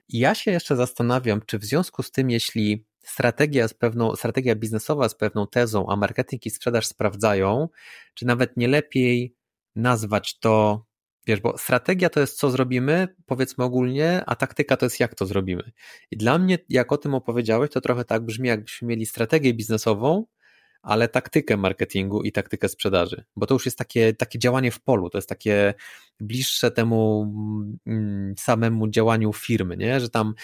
[0.09, 5.09] Ja się jeszcze zastanawiam, czy w związku z tym, jeśli strategia, z pewną, strategia biznesowa
[5.09, 7.69] z pewną tezą, a marketing i sprzedaż sprawdzają,
[8.15, 9.37] czy nawet nie lepiej
[9.77, 10.87] nazwać to,
[11.27, 15.27] wiesz, bo strategia to jest co zrobimy, powiedzmy ogólnie, a taktyka to jest jak to
[15.27, 15.73] zrobimy.
[16.11, 20.27] I dla mnie, jak o tym opowiedziałeś, to trochę tak brzmi, jakbyśmy mieli strategię biznesową,
[20.85, 25.11] ale taktykę marketingu i taktykę sprzedaży, bo to już jest takie, takie działanie w polu,
[25.11, 25.75] to jest takie
[26.21, 27.33] bliższe temu
[27.87, 30.01] mm, samemu działaniu firmy, nie?
[30.01, 30.35] że tam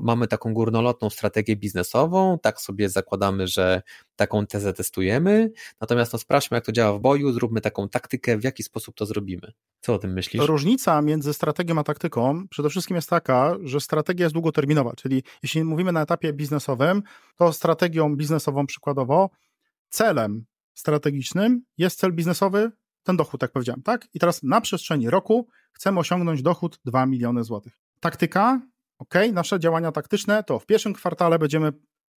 [0.00, 3.82] mamy taką górnolotną strategię biznesową, tak sobie zakładamy, że
[4.16, 5.50] taką tezę testujemy,
[5.80, 9.06] natomiast no sprawdźmy jak to działa w boju, zróbmy taką taktykę, w jaki sposób to
[9.06, 9.52] zrobimy.
[9.80, 10.46] Co o tym myślisz?
[10.46, 15.64] Różnica między strategią a taktyką przede wszystkim jest taka, że strategia jest długoterminowa, czyli jeśli
[15.64, 17.02] mówimy na etapie biznesowym,
[17.36, 19.30] to strategią biznesową przykładowo
[19.90, 22.70] celem strategicznym jest cel biznesowy,
[23.02, 24.08] ten dochód, jak powiedziałem, tak?
[24.14, 27.80] I teraz na przestrzeni roku chcemy osiągnąć dochód 2 miliony złotych.
[28.00, 28.60] Taktyka,
[28.98, 31.72] ok, nasze działania taktyczne to w pierwszym kwartale będziemy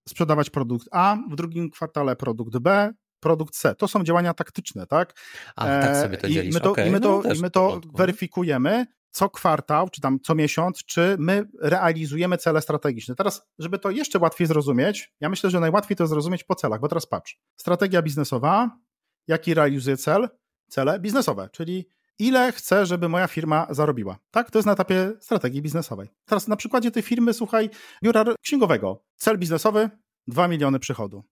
[0.09, 3.74] sprzedawać produkt A, w drugim kwartale produkt B, produkt C.
[3.74, 5.14] To są działania taktyczne, tak?
[5.56, 6.50] A, tak sobie to dzielisz.
[6.50, 10.01] I my to, okay, i my to, no, i my to weryfikujemy co kwartał, czy
[10.01, 13.14] tam co miesiąc, czy my realizujemy cele strategiczne.
[13.14, 16.88] Teraz, żeby to jeszcze łatwiej zrozumieć, ja myślę, że najłatwiej to zrozumieć po celach, bo
[16.88, 17.40] teraz patrz.
[17.57, 18.79] Strategia biznesowa,
[19.27, 20.29] jaki realizuje cel?
[20.68, 21.87] Cele biznesowe, czyli
[22.18, 24.18] ile chcę, żeby moja firma zarobiła.
[24.31, 26.09] Tak, to jest na etapie strategii biznesowej.
[26.25, 27.70] Teraz na przykładzie tej firmy, słuchaj,
[28.03, 29.05] biura księgowego.
[29.16, 29.90] Cel biznesowy
[30.27, 31.25] 2 miliony przychodu.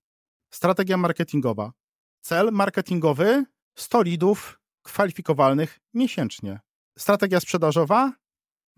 [0.49, 1.71] Strategia marketingowa.
[2.21, 6.59] Cel marketingowy 100 lidów kwalifikowalnych miesięcznie.
[6.99, 8.11] Strategia sprzedażowa,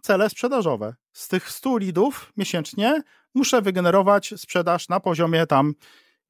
[0.02, 0.96] cele sprzedażowe.
[1.14, 3.02] Z tych 100 lidów miesięcznie
[3.36, 5.74] muszę wygenerować sprzedaż na poziomie tam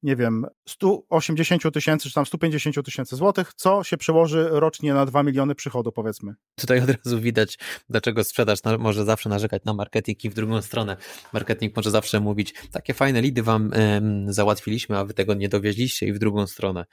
[0.02, 5.22] nie wiem, 180 tysięcy czy tam 150 tysięcy złotych, co się przełoży rocznie na 2
[5.22, 6.34] miliony przychodu, powiedzmy.
[6.56, 10.96] Tutaj od razu widać, dlaczego sprzedaż może zawsze narzekać na marketing i w drugą stronę.
[11.32, 16.06] Marketing może zawsze mówić, takie fajne lidy wam ym, załatwiliśmy, a wy tego nie dowieźliście
[16.06, 16.84] i w drugą stronę.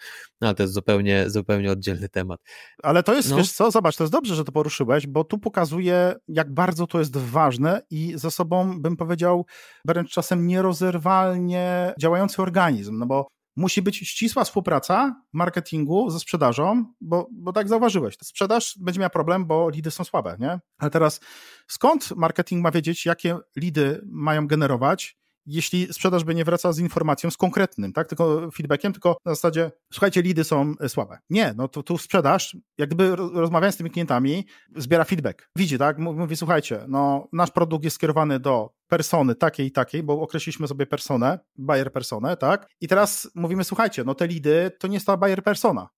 [0.41, 2.39] No ale to jest zupełnie, zupełnie oddzielny temat.
[2.83, 3.37] Ale to jest, no.
[3.37, 6.99] wiesz co, zobacz, to jest dobrze, że to poruszyłeś, bo tu pokazuje, jak bardzo to
[6.99, 9.45] jest ważne i ze sobą, bym powiedział,
[9.85, 17.27] wręcz czasem nierozerwalnie działający organizm no bo musi być ścisła współpraca marketingu ze sprzedażą, bo,
[17.31, 20.59] bo tak zauważyłeś, sprzedaż będzie miała problem, bo lidy są słabe, nie?
[20.77, 21.19] Ale teraz
[21.67, 27.31] skąd marketing ma wiedzieć, jakie lidy mają generować, jeśli sprzedaż by nie wraca z informacją,
[27.31, 31.17] z konkretnym, tak, tylko feedbackiem, tylko na zasadzie, słuchajcie, lidy są e, słabe.
[31.29, 35.49] Nie, no to tu sprzedaż, jak gdyby rozmawiając z tymi klientami, zbiera feedback.
[35.55, 40.21] Widzi, tak, mówi, słuchajcie, no nasz produkt jest skierowany do persony takiej i takiej, bo
[40.21, 44.93] określiliśmy sobie personę, buyer personę, tak, i teraz mówimy, słuchajcie, no te lidy to nie
[44.93, 45.89] jest ta buyer persona.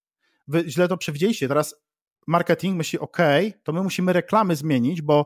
[0.47, 1.75] Wy źle to przewidzieliście, teraz
[2.27, 3.17] marketing myśli, ok,
[3.63, 5.25] to my musimy reklamy zmienić, bo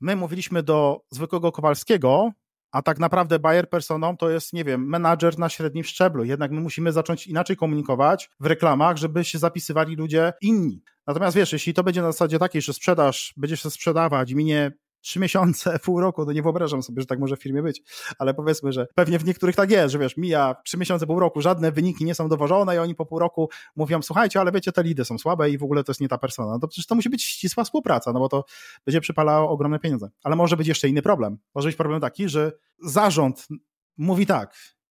[0.00, 2.32] my mówiliśmy do zwykłego Kowalskiego,
[2.72, 6.24] a tak naprawdę buyer personą to jest, nie wiem, menadżer na średnim szczeblu.
[6.24, 10.82] Jednak my musimy zacząć inaczej komunikować w reklamach, żeby się zapisywali ludzie inni.
[11.06, 14.72] Natomiast wiesz, jeśli to będzie na zasadzie takiej, że sprzedaż, będzie się sprzedawać, minie
[15.04, 17.82] trzy miesiące, pół roku, to nie wyobrażam sobie, że tak może w firmie być,
[18.18, 21.40] ale powiedzmy, że pewnie w niektórych tak jest, że wiesz, mija trzy miesiące, pół roku,
[21.40, 24.82] żadne wyniki nie są dowożone i oni po pół roku mówią, słuchajcie, ale wiecie, te
[24.82, 26.52] lidy są słabe i w ogóle to jest nie ta persona.
[26.52, 28.44] No to przecież to musi być ścisła współpraca, no bo to
[28.86, 30.10] będzie przypalało ogromne pieniądze.
[30.22, 31.38] Ale może być jeszcze inny problem.
[31.54, 33.48] Może być problem taki, że zarząd
[33.96, 34.56] mówi tak,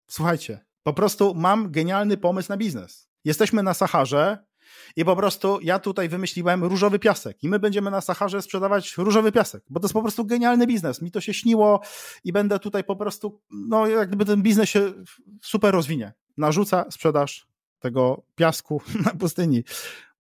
[0.07, 3.09] słuchajcie, po prostu mam genialny pomysł na biznes.
[3.23, 4.45] Jesteśmy na Saharze,
[4.95, 9.31] i po prostu ja tutaj wymyśliłem różowy piasek i my będziemy na Saharze sprzedawać różowy
[9.31, 11.01] piasek, bo to jest po prostu genialny biznes.
[11.01, 11.81] Mi to się śniło
[12.23, 14.93] i będę tutaj po prostu, no jak gdyby ten biznes się
[15.41, 16.13] super rozwinie.
[16.37, 17.47] Narzuca sprzedaż
[17.79, 19.63] tego piasku na pustyni.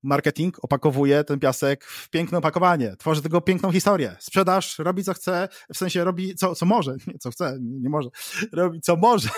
[0.03, 4.15] Marketing opakowuje ten piasek w piękne opakowanie, tworzy tego piękną historię.
[4.19, 8.09] Sprzedaż robi co chce, w sensie robi co, co może, nie co chce, nie może,
[8.51, 9.29] robi co może.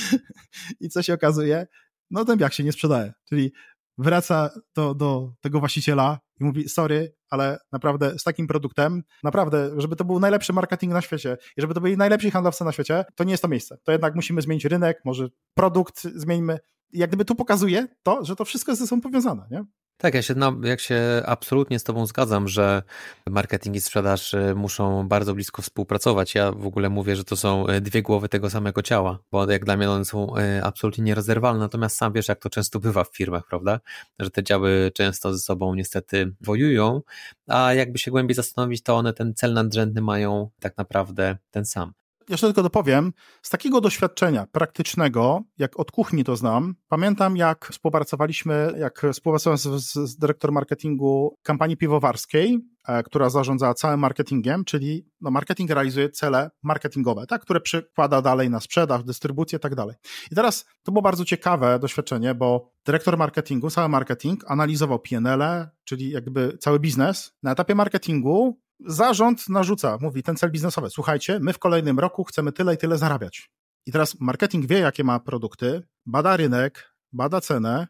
[0.80, 1.66] I co się okazuje?
[2.10, 3.12] No ten piach się nie sprzedaje.
[3.28, 3.52] Czyli
[3.98, 9.96] wraca do, do tego właściciela i mówi, sorry, ale naprawdę z takim produktem, naprawdę, żeby
[9.96, 13.24] to był najlepszy marketing na świecie i żeby to byli najlepsi handlowcy na świecie, to
[13.24, 13.76] nie jest to miejsce.
[13.84, 16.58] To jednak musimy zmienić rynek, może produkt zmieńmy.
[16.92, 19.64] I jak gdyby tu pokazuje to, że to wszystko jest ze sobą powiązane, nie?
[20.02, 22.82] Tak, ja się, jak się absolutnie z Tobą zgadzam, że
[23.30, 26.34] marketing i sprzedaż y, muszą bardzo blisko współpracować.
[26.34, 29.64] Ja w ogóle mówię, że to są y, dwie głowy tego samego ciała, bo jak
[29.64, 31.60] dla mnie one są y, absolutnie nierozerwalne.
[31.60, 33.80] Natomiast sam wiesz, jak to często bywa w firmach, prawda?
[34.18, 37.02] Że te działy często ze sobą niestety wojują,
[37.48, 41.92] a jakby się głębiej zastanowić, to one ten cel nadrzędny mają tak naprawdę ten sam
[42.28, 48.74] jeszcze tylko dopowiem, z takiego doświadczenia praktycznego, jak od kuchni to znam, pamiętam jak współpracowaliśmy,
[48.78, 52.58] jak współpracowałem z, z, z dyrektor marketingu kampanii piwowarskiej,
[52.88, 58.50] e, która zarządza całym marketingiem, czyli no, marketing realizuje cele marketingowe, tak, które przekłada dalej
[58.50, 59.96] na sprzedaż, dystrybucję i tak dalej.
[60.30, 65.42] I teraz to było bardzo ciekawe doświadczenie, bo dyrektor marketingu, cały marketing analizował PNL,
[65.84, 67.32] czyli jakby cały biznes.
[67.42, 72.52] Na etapie marketingu zarząd narzuca, mówi ten cel biznesowy, słuchajcie, my w kolejnym roku chcemy
[72.52, 73.50] tyle i tyle zarabiać.
[73.86, 77.86] I teraz marketing wie, jakie ma produkty, bada rynek, bada cenę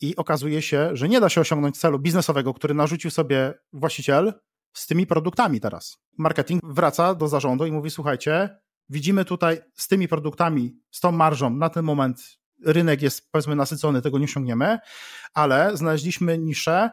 [0.00, 4.32] i okazuje się, że nie da się osiągnąć celu biznesowego, który narzucił sobie właściciel
[4.72, 5.98] z tymi produktami teraz.
[6.18, 11.50] Marketing wraca do zarządu i mówi, słuchajcie, widzimy tutaj z tymi produktami, z tą marżą
[11.50, 14.78] na ten moment rynek jest powiedzmy nasycony, tego nie osiągniemy,
[15.34, 16.90] ale znaleźliśmy niszę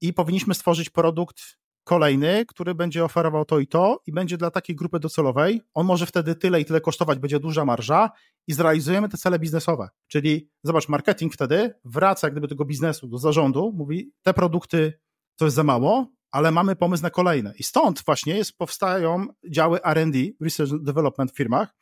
[0.00, 1.42] i powinniśmy stworzyć produkt
[1.86, 5.62] kolejny, który będzie oferował to i to i będzie dla takiej grupy docelowej.
[5.74, 8.10] On może wtedy tyle i tyle kosztować, będzie duża marża
[8.46, 9.88] i zrealizujemy te cele biznesowe.
[10.06, 15.00] Czyli zobacz, marketing wtedy wraca jak gdyby tego biznesu do zarządu, mówi te produkty
[15.36, 17.52] to jest za mało, ale mamy pomysł na kolejne.
[17.58, 21.74] I stąd właśnie jest, powstają działy R&D, Research and Development w firmach,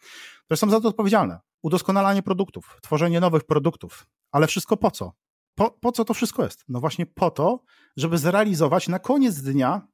[0.45, 1.41] które są za to odpowiedzialne.
[1.63, 4.07] Udoskonalanie produktów, tworzenie nowych produktów.
[4.33, 5.13] Ale wszystko po co?
[5.55, 6.65] Po, po co to wszystko jest?
[6.69, 7.61] No właśnie po to,
[7.97, 9.94] żeby zrealizować na koniec dnia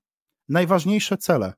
[0.50, 1.52] najważniejsze cele,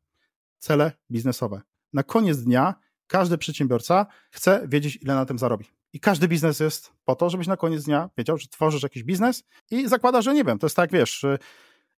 [0.58, 1.60] cele biznesowe.
[1.92, 2.74] Na koniec dnia
[3.06, 5.66] każdy przedsiębiorca chce wiedzieć, ile na tym zarobi.
[5.92, 9.44] I każdy biznes jest po to, żebyś na koniec dnia wiedział, że tworzysz jakiś biznes
[9.70, 11.24] i zakłada, że nie wiem, to jest tak, wiesz,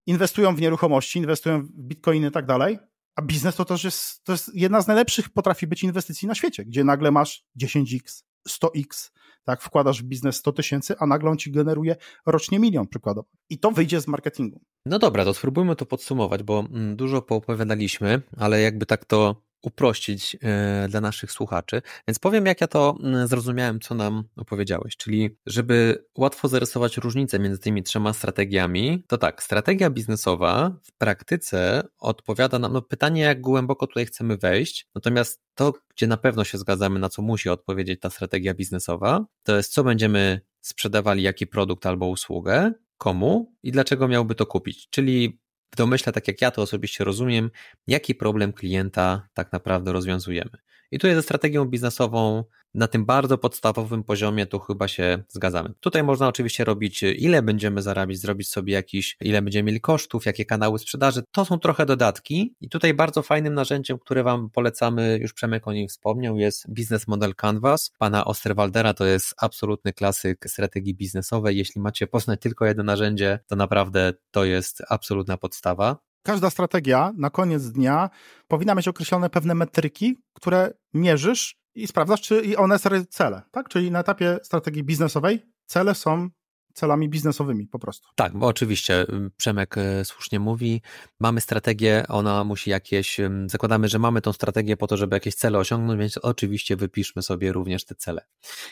[0.07, 2.79] inwestują w nieruchomości, inwestują w bitcoiny i tak dalej,
[3.17, 6.65] a biznes to też jest, to jest jedna z najlepszych potrafi być inwestycji na świecie,
[6.65, 9.11] gdzie nagle masz 10x, 100x,
[9.45, 13.29] tak, wkładasz w biznes 100 tysięcy, a nagle on ci generuje rocznie milion przykładowo.
[13.51, 14.61] I to wyjdzie z marketingu.
[14.87, 20.37] No dobra, to spróbujmy to podsumować, bo mm, dużo poopowiadaliśmy, ale jakby tak to uprościć
[20.43, 21.83] e, dla naszych słuchaczy.
[22.09, 24.97] Więc powiem, jak ja to mm, zrozumiałem, co nam opowiedziałeś.
[24.97, 31.83] Czyli, żeby łatwo zarysować różnicę między tymi trzema strategiami, to tak, strategia biznesowa w praktyce
[31.99, 36.59] odpowiada nam, no pytanie, jak głęboko tutaj chcemy wejść, natomiast to, gdzie na pewno się
[36.59, 41.87] zgadzamy, na co musi odpowiedzieć ta strategia biznesowa, to jest, co będziemy sprzedawali, jaki produkt
[41.87, 44.89] albo usługę, komu i dlaczego miałby to kupić.
[44.91, 45.41] Czyli
[45.75, 47.51] w domyśle, tak jak ja to osobiście rozumiem,
[47.87, 50.51] jaki problem klienta tak naprawdę rozwiązujemy.
[50.91, 55.75] I tutaj ze strategią biznesową na tym bardzo podstawowym poziomie tu chyba się zgadzamy.
[55.81, 60.45] Tutaj można oczywiście robić, ile będziemy zarabiać, zrobić sobie jakiś, ile będziemy mieli kosztów, jakie
[60.45, 61.23] kanały sprzedaży.
[61.33, 65.73] To są trochę dodatki i tutaj bardzo fajnym narzędziem, które Wam polecamy, już Przemek o
[65.73, 68.95] nim wspomniał, jest Business Model Canvas pana Osterwaldera.
[68.95, 71.57] To jest absolutny klasyk strategii biznesowej.
[71.57, 77.31] Jeśli macie poznać tylko jedno narzędzie, to naprawdę to jest absolutna podstawa każda strategia na
[77.31, 78.11] koniec dnia
[78.49, 83.69] powinna mieć określone pewne metryki, które mierzysz i sprawdzasz, czy one są cele, tak?
[83.69, 86.31] Czyli na etapie strategii biznesowej cele są
[86.75, 88.09] celami biznesowymi po prostu.
[88.15, 90.83] Tak, bo oczywiście y, Przemek y, słusznie mówi,
[91.21, 95.59] mamy strategię, ona musi jakieś, zakładamy, że mamy tą strategię po to, żeby jakieś cele
[95.59, 98.27] osiągnąć, więc oczywiście wypiszmy sobie również te cele.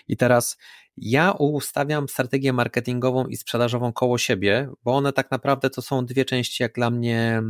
[0.09, 0.59] I teraz
[0.97, 6.25] ja ustawiam strategię marketingową i sprzedażową koło siebie, bo one tak naprawdę to są dwie
[6.25, 7.43] części jak dla mnie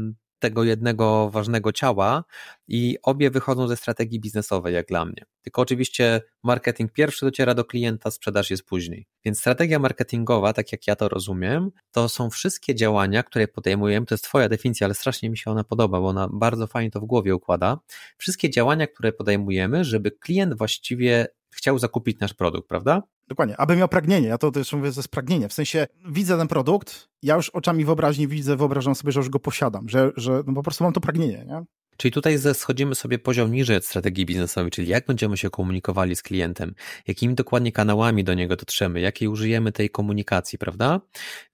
[0.43, 2.25] tego jednego ważnego ciała
[2.69, 5.25] i obie wychodzą ze strategii biznesowej, jak dla mnie.
[5.43, 9.07] Tylko oczywiście marketing pierwszy dociera do klienta, sprzedaż jest później.
[9.25, 14.07] Więc strategia marketingowa, tak jak ja to rozumiem, to są wszystkie działania, które podejmujemy.
[14.07, 17.01] To jest Twoja definicja, ale strasznie mi się ona podoba, bo ona bardzo fajnie to
[17.01, 17.79] w głowie układa.
[18.17, 23.03] Wszystkie działania, które podejmujemy, żeby klient właściwie chciał zakupić nasz produkt, prawda?
[23.29, 24.29] Dokładnie, aby miał pragnienie.
[24.29, 25.49] Ja to też mówię, że jest pragnienie.
[25.49, 29.39] W sensie widzę ten produkt, ja już oczami wyobraźni widzę, wyobrażam sobie, że już go
[29.39, 31.45] posiadam, że, że no po prostu mam to pragnienie.
[31.49, 31.65] Nie?
[31.97, 36.23] Czyli tutaj schodzimy sobie poziom niżej od strategii biznesowej, czyli jak będziemy się komunikowali z
[36.23, 36.75] klientem,
[37.07, 41.01] jakimi dokładnie kanałami do niego dotrzemy, jakiej użyjemy tej komunikacji, prawda?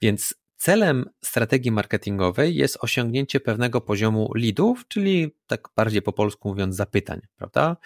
[0.02, 6.76] Więc celem strategii marketingowej jest osiągnięcie pewnego poziomu leadów, czyli tak bardziej po polsku mówiąc
[6.76, 7.76] zapytań, prawda?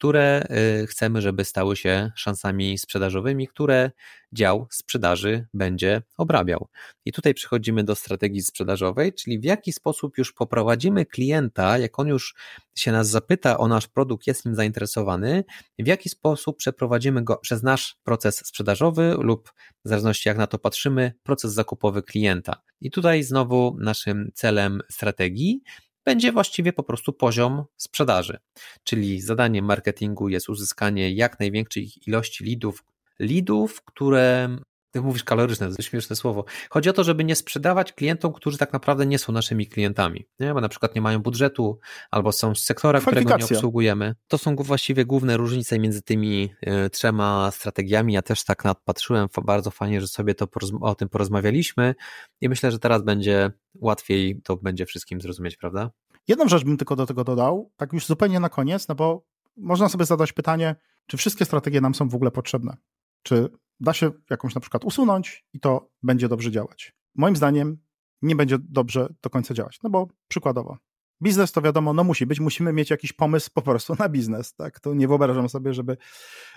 [0.00, 0.46] Które
[0.82, 3.90] y, chcemy, żeby stały się szansami sprzedażowymi, które
[4.32, 6.68] dział sprzedaży będzie obrabiał.
[7.04, 12.08] I tutaj przechodzimy do strategii sprzedażowej, czyli w jaki sposób już poprowadzimy klienta, jak on
[12.08, 12.34] już
[12.74, 15.44] się nas zapyta o nasz produkt, jest nim zainteresowany,
[15.78, 19.52] w jaki sposób przeprowadzimy go przez nasz proces sprzedażowy lub
[19.84, 22.62] w zależności jak na to patrzymy, proces zakupowy klienta.
[22.80, 25.62] I tutaj znowu naszym celem strategii
[26.10, 28.38] będzie właściwie po prostu poziom sprzedaży.
[28.84, 32.84] Czyli zadaniem marketingu jest uzyskanie jak największej ilości leadów,
[33.18, 34.48] leadów, które
[34.90, 36.44] ty mówisz kaloryczne, to śmieszne słowo.
[36.70, 40.54] Chodzi o to, żeby nie sprzedawać klientom, którzy tak naprawdę nie są naszymi klientami, nie?
[40.54, 41.78] bo na przykład nie mają budżetu
[42.10, 44.14] albo są z sektora, którego nie obsługujemy.
[44.28, 46.50] To są właściwie główne różnice między tymi
[46.86, 48.12] y, trzema strategiami.
[48.12, 50.48] Ja też tak nadpatrzyłem, bardzo fajnie, że sobie to
[50.80, 51.94] o tym porozmawialiśmy
[52.40, 55.90] i myślę, że teraz będzie łatwiej to będzie wszystkim zrozumieć, prawda?
[56.28, 59.24] Jedną rzecz bym tylko do tego dodał, tak już zupełnie na koniec, no bo
[59.56, 60.76] można sobie zadać pytanie,
[61.06, 62.76] czy wszystkie strategie nam są w ogóle potrzebne?
[63.22, 63.48] Czy
[63.80, 66.94] da się jakąś na przykład usunąć i to będzie dobrze działać?
[67.14, 67.78] Moim zdaniem
[68.22, 70.78] nie będzie dobrze do końca działać, no bo przykładowo,
[71.22, 74.80] biznes to wiadomo, no musi być, musimy mieć jakiś pomysł po prostu na biznes, tak?
[74.80, 75.96] To nie wyobrażam sobie, żeby,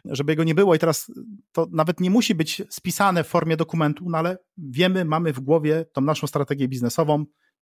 [0.05, 1.11] żeby jego nie było i teraz
[1.51, 5.85] to nawet nie musi być spisane w formie dokumentu, no ale wiemy, mamy w głowie
[5.93, 7.25] tą naszą strategię biznesową,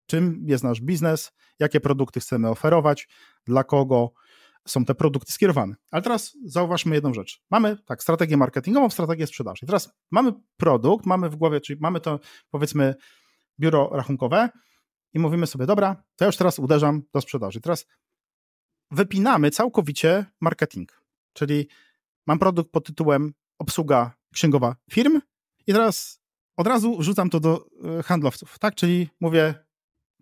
[0.06, 3.08] czym jest nasz biznes, jakie produkty chcemy oferować,
[3.46, 4.12] dla kogo
[4.66, 5.74] są te produkty skierowane.
[5.90, 7.42] Ale teraz zauważmy jedną rzecz.
[7.50, 9.66] Mamy tak strategię marketingową, strategię sprzedaży.
[9.66, 12.94] Teraz mamy produkt, mamy w głowie, czyli mamy to powiedzmy
[13.60, 14.48] biuro rachunkowe
[15.12, 17.60] i mówimy sobie, dobra, to ja już teraz uderzam do sprzedaży.
[17.60, 17.86] Teraz
[18.90, 21.68] wypinamy całkowicie marketing, czyli
[22.26, 25.20] mam produkt pod tytułem obsługa księgowa firm
[25.66, 26.20] i teraz
[26.56, 27.66] od razu wrzucam to do
[27.98, 28.74] e, handlowców, tak?
[28.74, 29.54] Czyli mówię,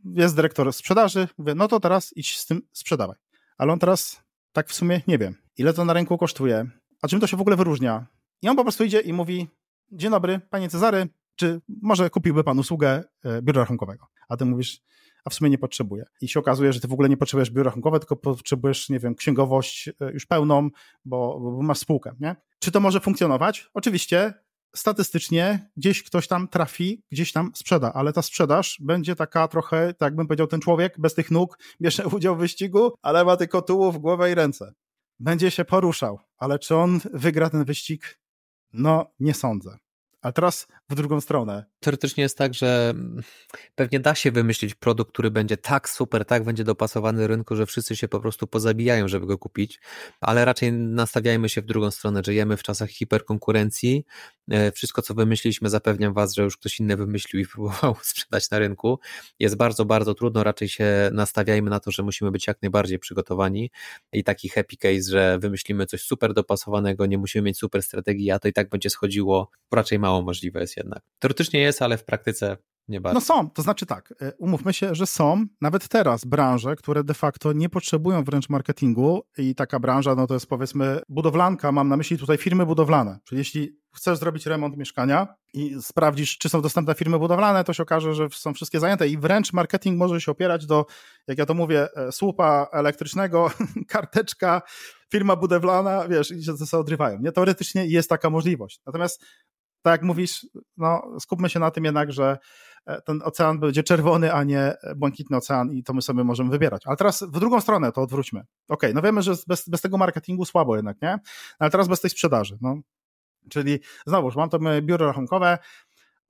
[0.04, 3.16] jest dyrektor sprzedaży, mówię, no to teraz idź z tym sprzedawaj.
[3.58, 6.66] Ale on teraz tak w sumie nie wiem, ile to na rynku kosztuje,
[7.02, 8.06] a czym to się w ogóle wyróżnia.
[8.42, 9.48] I on po prostu idzie i mówi,
[9.92, 14.06] dzień dobry, panie Cezary, czy może kupiłby pan usługę e, biura rachunkowego?
[14.28, 14.80] A ty mówisz,
[15.24, 16.04] a w sumie nie potrzebuję.
[16.20, 19.14] I się okazuje, że ty w ogóle nie potrzebujesz biura rachunkowe, tylko potrzebujesz, nie wiem,
[19.14, 20.70] księgowość e, już pełną,
[21.04, 22.36] bo, bo masz spółkę, nie?
[22.58, 23.70] Czy to może funkcjonować?
[23.74, 24.34] Oczywiście
[24.76, 30.16] statystycznie gdzieś ktoś tam trafi, gdzieś tam sprzeda, ale ta sprzedaż będzie taka trochę, tak
[30.16, 33.98] bym powiedział, ten człowiek bez tych nóg bierze udział w wyścigu, ale ma tylko tułów,
[33.98, 34.72] głowę i ręce.
[35.18, 38.20] będzie się poruszał, ale czy on wygra ten wyścig?
[38.72, 39.76] No, nie sądzę.
[40.22, 41.64] A teraz w drugą stronę.
[41.80, 42.94] Teoretycznie jest tak, że
[43.74, 47.66] pewnie da się wymyślić produkt, który będzie tak super, tak będzie dopasowany do rynku, że
[47.66, 49.80] wszyscy się po prostu pozabijają, żeby go kupić,
[50.20, 54.04] ale raczej nastawiajmy się w drugą stronę, że jemy w czasach hiperkonkurencji.
[54.50, 58.58] E, wszystko, co wymyśliliśmy, zapewniam Was, że już ktoś inny wymyślił i próbował sprzedać na
[58.58, 58.98] rynku.
[59.38, 60.44] Jest bardzo, bardzo trudno.
[60.44, 63.70] Raczej się nastawiajmy na to, że musimy być jak najbardziej przygotowani
[64.12, 68.38] i taki happy case, że wymyślimy coś super dopasowanego, nie musimy mieć super strategii, a
[68.38, 71.02] to i tak będzie schodziło raczej mało mało możliwe jest jednak.
[71.18, 72.56] Teoretycznie jest, ale w praktyce
[72.88, 73.14] nie bardzo.
[73.14, 77.14] No są, to znaczy tak, e, umówmy się, że są nawet teraz branże, które de
[77.14, 81.96] facto nie potrzebują wręcz marketingu i taka branża, no to jest powiedzmy budowlanka, mam na
[81.96, 86.94] myśli tutaj firmy budowlane, czyli jeśli chcesz zrobić remont mieszkania i sprawdzisz, czy są dostępne
[86.94, 90.66] firmy budowlane, to się okaże, że są wszystkie zajęte i wręcz marketing może się opierać
[90.66, 90.86] do,
[91.26, 93.50] jak ja to mówię, e, słupa elektrycznego,
[93.88, 94.62] karteczka,
[95.12, 97.18] firma budowlana, wiesz, i się to sobie odrywają.
[97.20, 98.80] Nie, teoretycznie jest taka możliwość.
[98.86, 99.24] Natomiast
[99.82, 102.38] tak jak mówisz, no, skupmy się na tym jednak, że
[102.86, 106.82] e, ten ocean będzie czerwony, a nie błękitny ocean i to my sobie możemy wybierać.
[106.86, 108.40] Ale teraz w drugą stronę to odwróćmy.
[108.40, 111.18] Okej, okay, no wiemy, że bez, bez tego marketingu słabo jednak, nie?
[111.58, 112.76] Ale teraz bez tej sprzedaży, no.
[113.50, 115.58] Czyli znowuż, mam to biuro rachunkowe,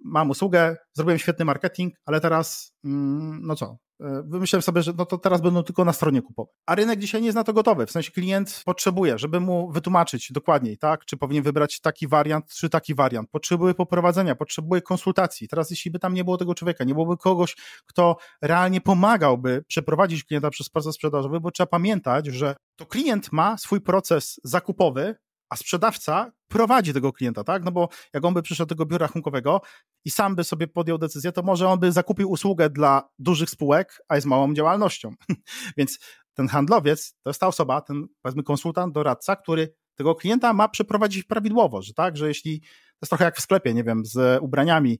[0.05, 5.07] mam usługę, zrobiłem świetny marketing, ale teraz, mm, no co, e, wymyśliłem sobie, że no
[5.07, 6.55] to teraz będą tylko na stronie kupowej.
[6.67, 7.87] A rynek dzisiaj nie jest na to gotowy.
[7.87, 12.71] W sensie klient potrzebuje, żeby mu wytłumaczyć dokładniej, tak, czy powinien wybrać taki wariant, czy
[12.71, 13.31] taki wariant.
[13.31, 15.49] Potrzebuje poprowadzenia, potrzebuje konsultacji.
[15.49, 20.25] Teraz, jeśli by tam nie było tego człowieka, nie byłoby kogoś, kto realnie pomagałby przeprowadzić
[20.25, 25.15] klienta przez proces sprzedażowy, bo trzeba pamiętać, że to klient ma swój proces zakupowy,
[25.53, 27.65] a sprzedawca prowadzi tego klienta, tak?
[27.65, 29.61] No bo jak on by przyszedł do tego biura rachunkowego
[30.05, 34.03] i sam by sobie podjął decyzję, to może on by zakupił usługę dla dużych spółek,
[34.09, 35.15] a jest małą działalnością.
[35.77, 35.99] Więc
[36.35, 41.25] ten handlowiec to jest ta osoba, ten powiedzmy konsultant, doradca, który tego klienta ma przeprowadzić
[41.25, 44.99] prawidłowo, że tak, że jeśli to jest trochę jak w sklepie, nie wiem, z ubraniami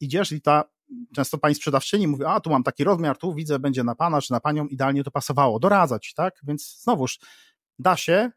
[0.00, 0.64] idziesz i ta
[1.14, 4.32] często pani sprzedawczyni mówi, a tu mam taki rozmiar, tu widzę, będzie na pana czy
[4.32, 6.34] na panią, idealnie to pasowało, doradzać, tak?
[6.42, 7.18] Więc znowuż
[7.78, 8.30] da się,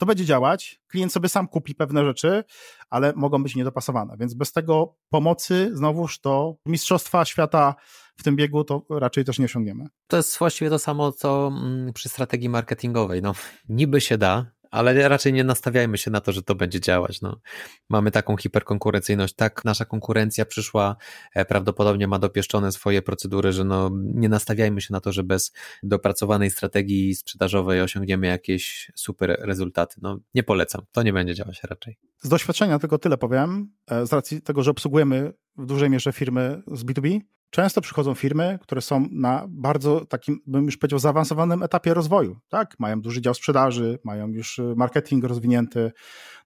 [0.00, 2.44] to będzie działać, klient sobie sam kupi pewne rzeczy,
[2.90, 7.74] ale mogą być niedopasowane, więc bez tego pomocy znowuż do mistrzostwa świata
[8.16, 9.84] w tym biegu to raczej też nie osiągniemy.
[10.06, 13.22] To jest właściwie to samo, co mm, przy strategii marketingowej.
[13.22, 13.34] No,
[13.68, 17.20] niby się da, ale raczej nie nastawiajmy się na to, że to będzie działać.
[17.20, 17.40] No.
[17.88, 20.96] Mamy taką hiperkonkurencyjność, tak nasza konkurencja przyszła,
[21.34, 25.52] e, prawdopodobnie ma dopieszczone swoje procedury, że no, nie nastawiajmy się na to, że bez
[25.82, 29.96] dopracowanej strategii sprzedażowej osiągniemy jakieś super rezultaty.
[30.02, 31.98] No, nie polecam, to nie będzie działać raczej.
[32.22, 36.62] Z doświadczenia tylko tyle powiem, e, z racji tego, że obsługujemy w dużej mierze firmy
[36.66, 41.94] z B2B, często przychodzą firmy, które są na bardzo takim, bym już powiedział, zaawansowanym etapie
[41.94, 42.36] rozwoju.
[42.48, 42.74] Tak?
[42.78, 45.92] Mają duży dział sprzedaży, mają już y, marketing rozwinięty,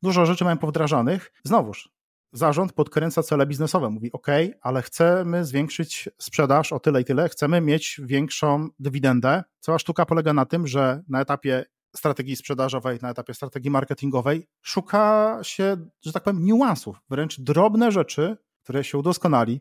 [0.03, 1.33] dużo rzeczy mają powdrażanych.
[1.45, 1.89] Znowuż,
[2.33, 3.91] zarząd podkręca cele biznesowe.
[3.91, 4.27] Mówi, OK,
[4.63, 9.43] ale chcemy zwiększyć sprzedaż o tyle i tyle, chcemy mieć większą dywidendę.
[9.61, 11.65] Cała sztuka polega na tym, że na etapie
[11.97, 18.37] strategii sprzedażowej, na etapie strategii marketingowej szuka się, że tak powiem, niuansów, wręcz drobne rzeczy,
[18.63, 19.61] które się udoskonali,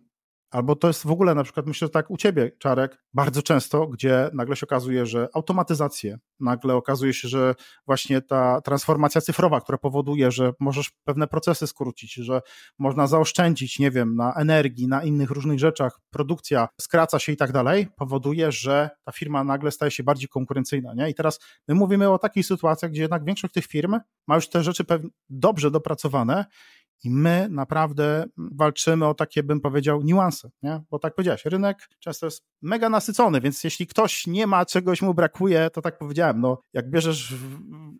[0.53, 3.87] Albo to jest w ogóle na przykład, myślę, że tak u ciebie, Czarek, bardzo często,
[3.87, 9.77] gdzie nagle się okazuje, że automatyzacje, nagle okazuje się, że właśnie ta transformacja cyfrowa, która
[9.77, 12.41] powoduje, że możesz pewne procesy skrócić, że
[12.79, 17.51] można zaoszczędzić, nie wiem, na energii, na innych różnych rzeczach, produkcja skraca się i tak
[17.51, 20.93] dalej, powoduje, że ta firma nagle staje się bardziej konkurencyjna.
[20.93, 21.09] Nie?
[21.09, 24.63] I teraz my mówimy o takich sytuacjach, gdzie jednak większość tych firm ma już te
[24.63, 24.83] rzeczy
[25.29, 26.45] dobrze dopracowane
[27.03, 30.81] i my naprawdę walczymy o takie, bym powiedział, niuanse, nie?
[30.89, 35.13] Bo tak powiedziałeś, rynek często jest mega nasycony, więc jeśli ktoś nie ma, czegoś mu
[35.13, 37.33] brakuje, to tak powiedziałem, no jak bierzesz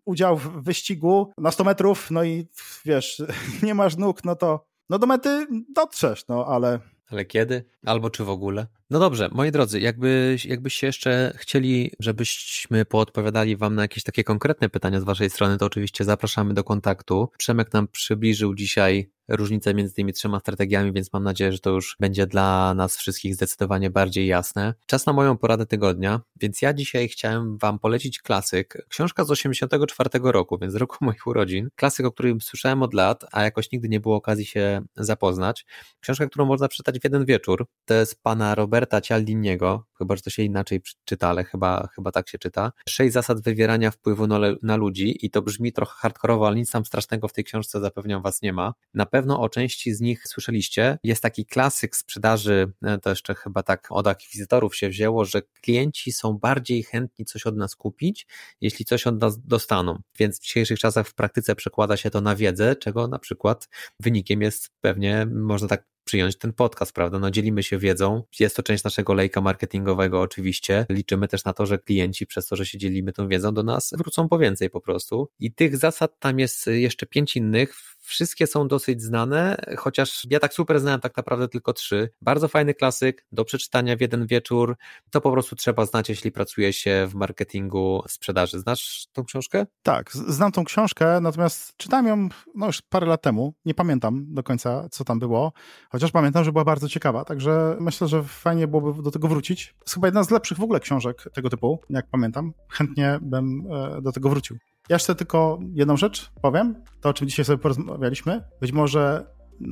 [0.05, 2.47] udział w wyścigu na 100 metrów, no i
[2.85, 3.21] wiesz,
[3.63, 6.79] nie masz nóg, no to no do mety dotrzesz, no ale
[7.11, 7.65] ale kiedy?
[7.85, 8.67] Albo czy w ogóle?
[8.93, 14.69] No dobrze, moi drodzy, jakby, jakbyście jeszcze chcieli, żebyśmy poodpowiadali Wam na jakieś takie konkretne
[14.69, 17.29] pytania z Waszej strony, to oczywiście zapraszamy do kontaktu.
[17.37, 21.97] Przemek nam przybliżył dzisiaj różnicę między tymi trzema strategiami, więc mam nadzieję, że to już
[21.99, 24.73] będzie dla nas wszystkich zdecydowanie bardziej jasne.
[24.85, 28.85] Czas na moją poradę tygodnia, więc ja dzisiaj chciałem Wam polecić klasyk.
[28.89, 31.69] Książka z 84 roku, więc z roku moich urodzin.
[31.75, 35.65] Klasyk, o którym słyszałem od lat, a jakoś nigdy nie było okazji się zapoznać.
[35.99, 37.65] Książka, którą można przeczytać w jeden wieczór.
[37.85, 42.29] To jest pana Roberta Cialdiniego, chyba że to się inaczej czyta, ale chyba, chyba tak
[42.29, 42.71] się czyta.
[42.89, 46.85] Sześć zasad wywierania wpływu na, na ludzi i to brzmi trochę hardkorowo, ale nic tam
[46.85, 48.73] strasznego w tej książce zapewniam was nie ma.
[48.93, 50.97] Na pewno o części z nich słyszeliście.
[51.03, 56.11] Jest taki klasyk sprzedaży, e, to jeszcze chyba tak od akwizytorów się wzięło, że klienci
[56.11, 58.27] są bardziej chętni coś od nas kupić,
[58.61, 60.01] jeśli coś od nas dostaną.
[60.19, 64.41] Więc w dzisiejszych czasach w praktyce przekłada się to na wiedzę, czego na przykład wynikiem
[64.41, 67.19] jest pewnie, można tak przyjąć ten podcast, prawda?
[67.19, 70.85] No dzielimy się wiedzą, jest to część naszego lejka marketingowego oczywiście.
[70.89, 73.93] Liczymy też na to, że klienci przez to, że się dzielimy tą wiedzą do nas
[73.97, 75.29] wrócą po więcej po prostu.
[75.39, 77.92] I tych zasad tam jest jeszcze pięć innych.
[78.03, 82.09] Wszystkie są dosyć znane, chociaż ja tak super znałem tak naprawdę tylko trzy.
[82.21, 84.77] Bardzo fajny klasyk do przeczytania w jeden wieczór.
[85.11, 88.59] To po prostu trzeba znać, jeśli pracuje się w marketingu sprzedaży.
[88.59, 89.65] Znasz tą książkę?
[89.83, 93.53] Tak, znam tą książkę, natomiast czytałem ją no już parę lat temu.
[93.65, 95.53] Nie pamiętam do końca, co tam było,
[95.89, 99.75] chociaż pamiętam, że była bardzo ciekawa, także myślę, że fajnie byłoby do tego wrócić.
[99.81, 102.53] Jest chyba jedna z lepszych w ogóle książek tego typu, jak pamiętam.
[102.69, 104.57] Chętnie bym e, do tego wrócił.
[104.89, 108.43] Ja jeszcze tylko jedną rzecz powiem, to o czym dzisiaj sobie porozmawialiśmy.
[108.61, 109.25] Być może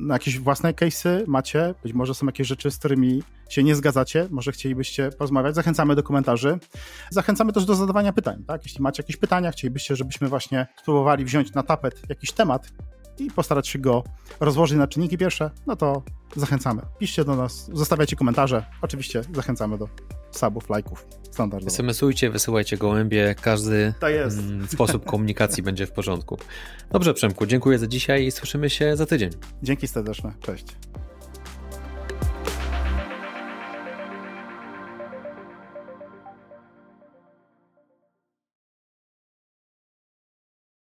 [0.08, 4.52] jakieś własne case'y macie, być może są jakieś rzeczy, z którymi się nie zgadzacie, może
[4.52, 5.54] chcielibyście porozmawiać.
[5.54, 6.58] Zachęcamy do komentarzy.
[7.10, 8.62] Zachęcamy też do zadawania pytań, tak?
[8.64, 12.72] Jeśli macie jakieś pytania, chcielibyście, żebyśmy właśnie spróbowali wziąć na tapet jakiś temat
[13.18, 14.04] i postarać się go
[14.40, 16.02] rozłożyć na czynniki pierwsze, no to
[16.36, 16.82] zachęcamy.
[16.98, 18.64] Piszcie do nas, zostawiajcie komentarze.
[18.82, 19.88] Oczywiście zachęcamy do
[20.30, 21.68] subów, lajków standardowo.
[21.68, 26.38] SMS-ujcie, wysyłajcie gołębie, każdy mm, sposób komunikacji będzie w porządku.
[26.90, 29.30] Dobrze, Przemku, dziękuję za dzisiaj i słyszymy się za tydzień.
[29.62, 30.66] Dzięki serdeczne, cześć.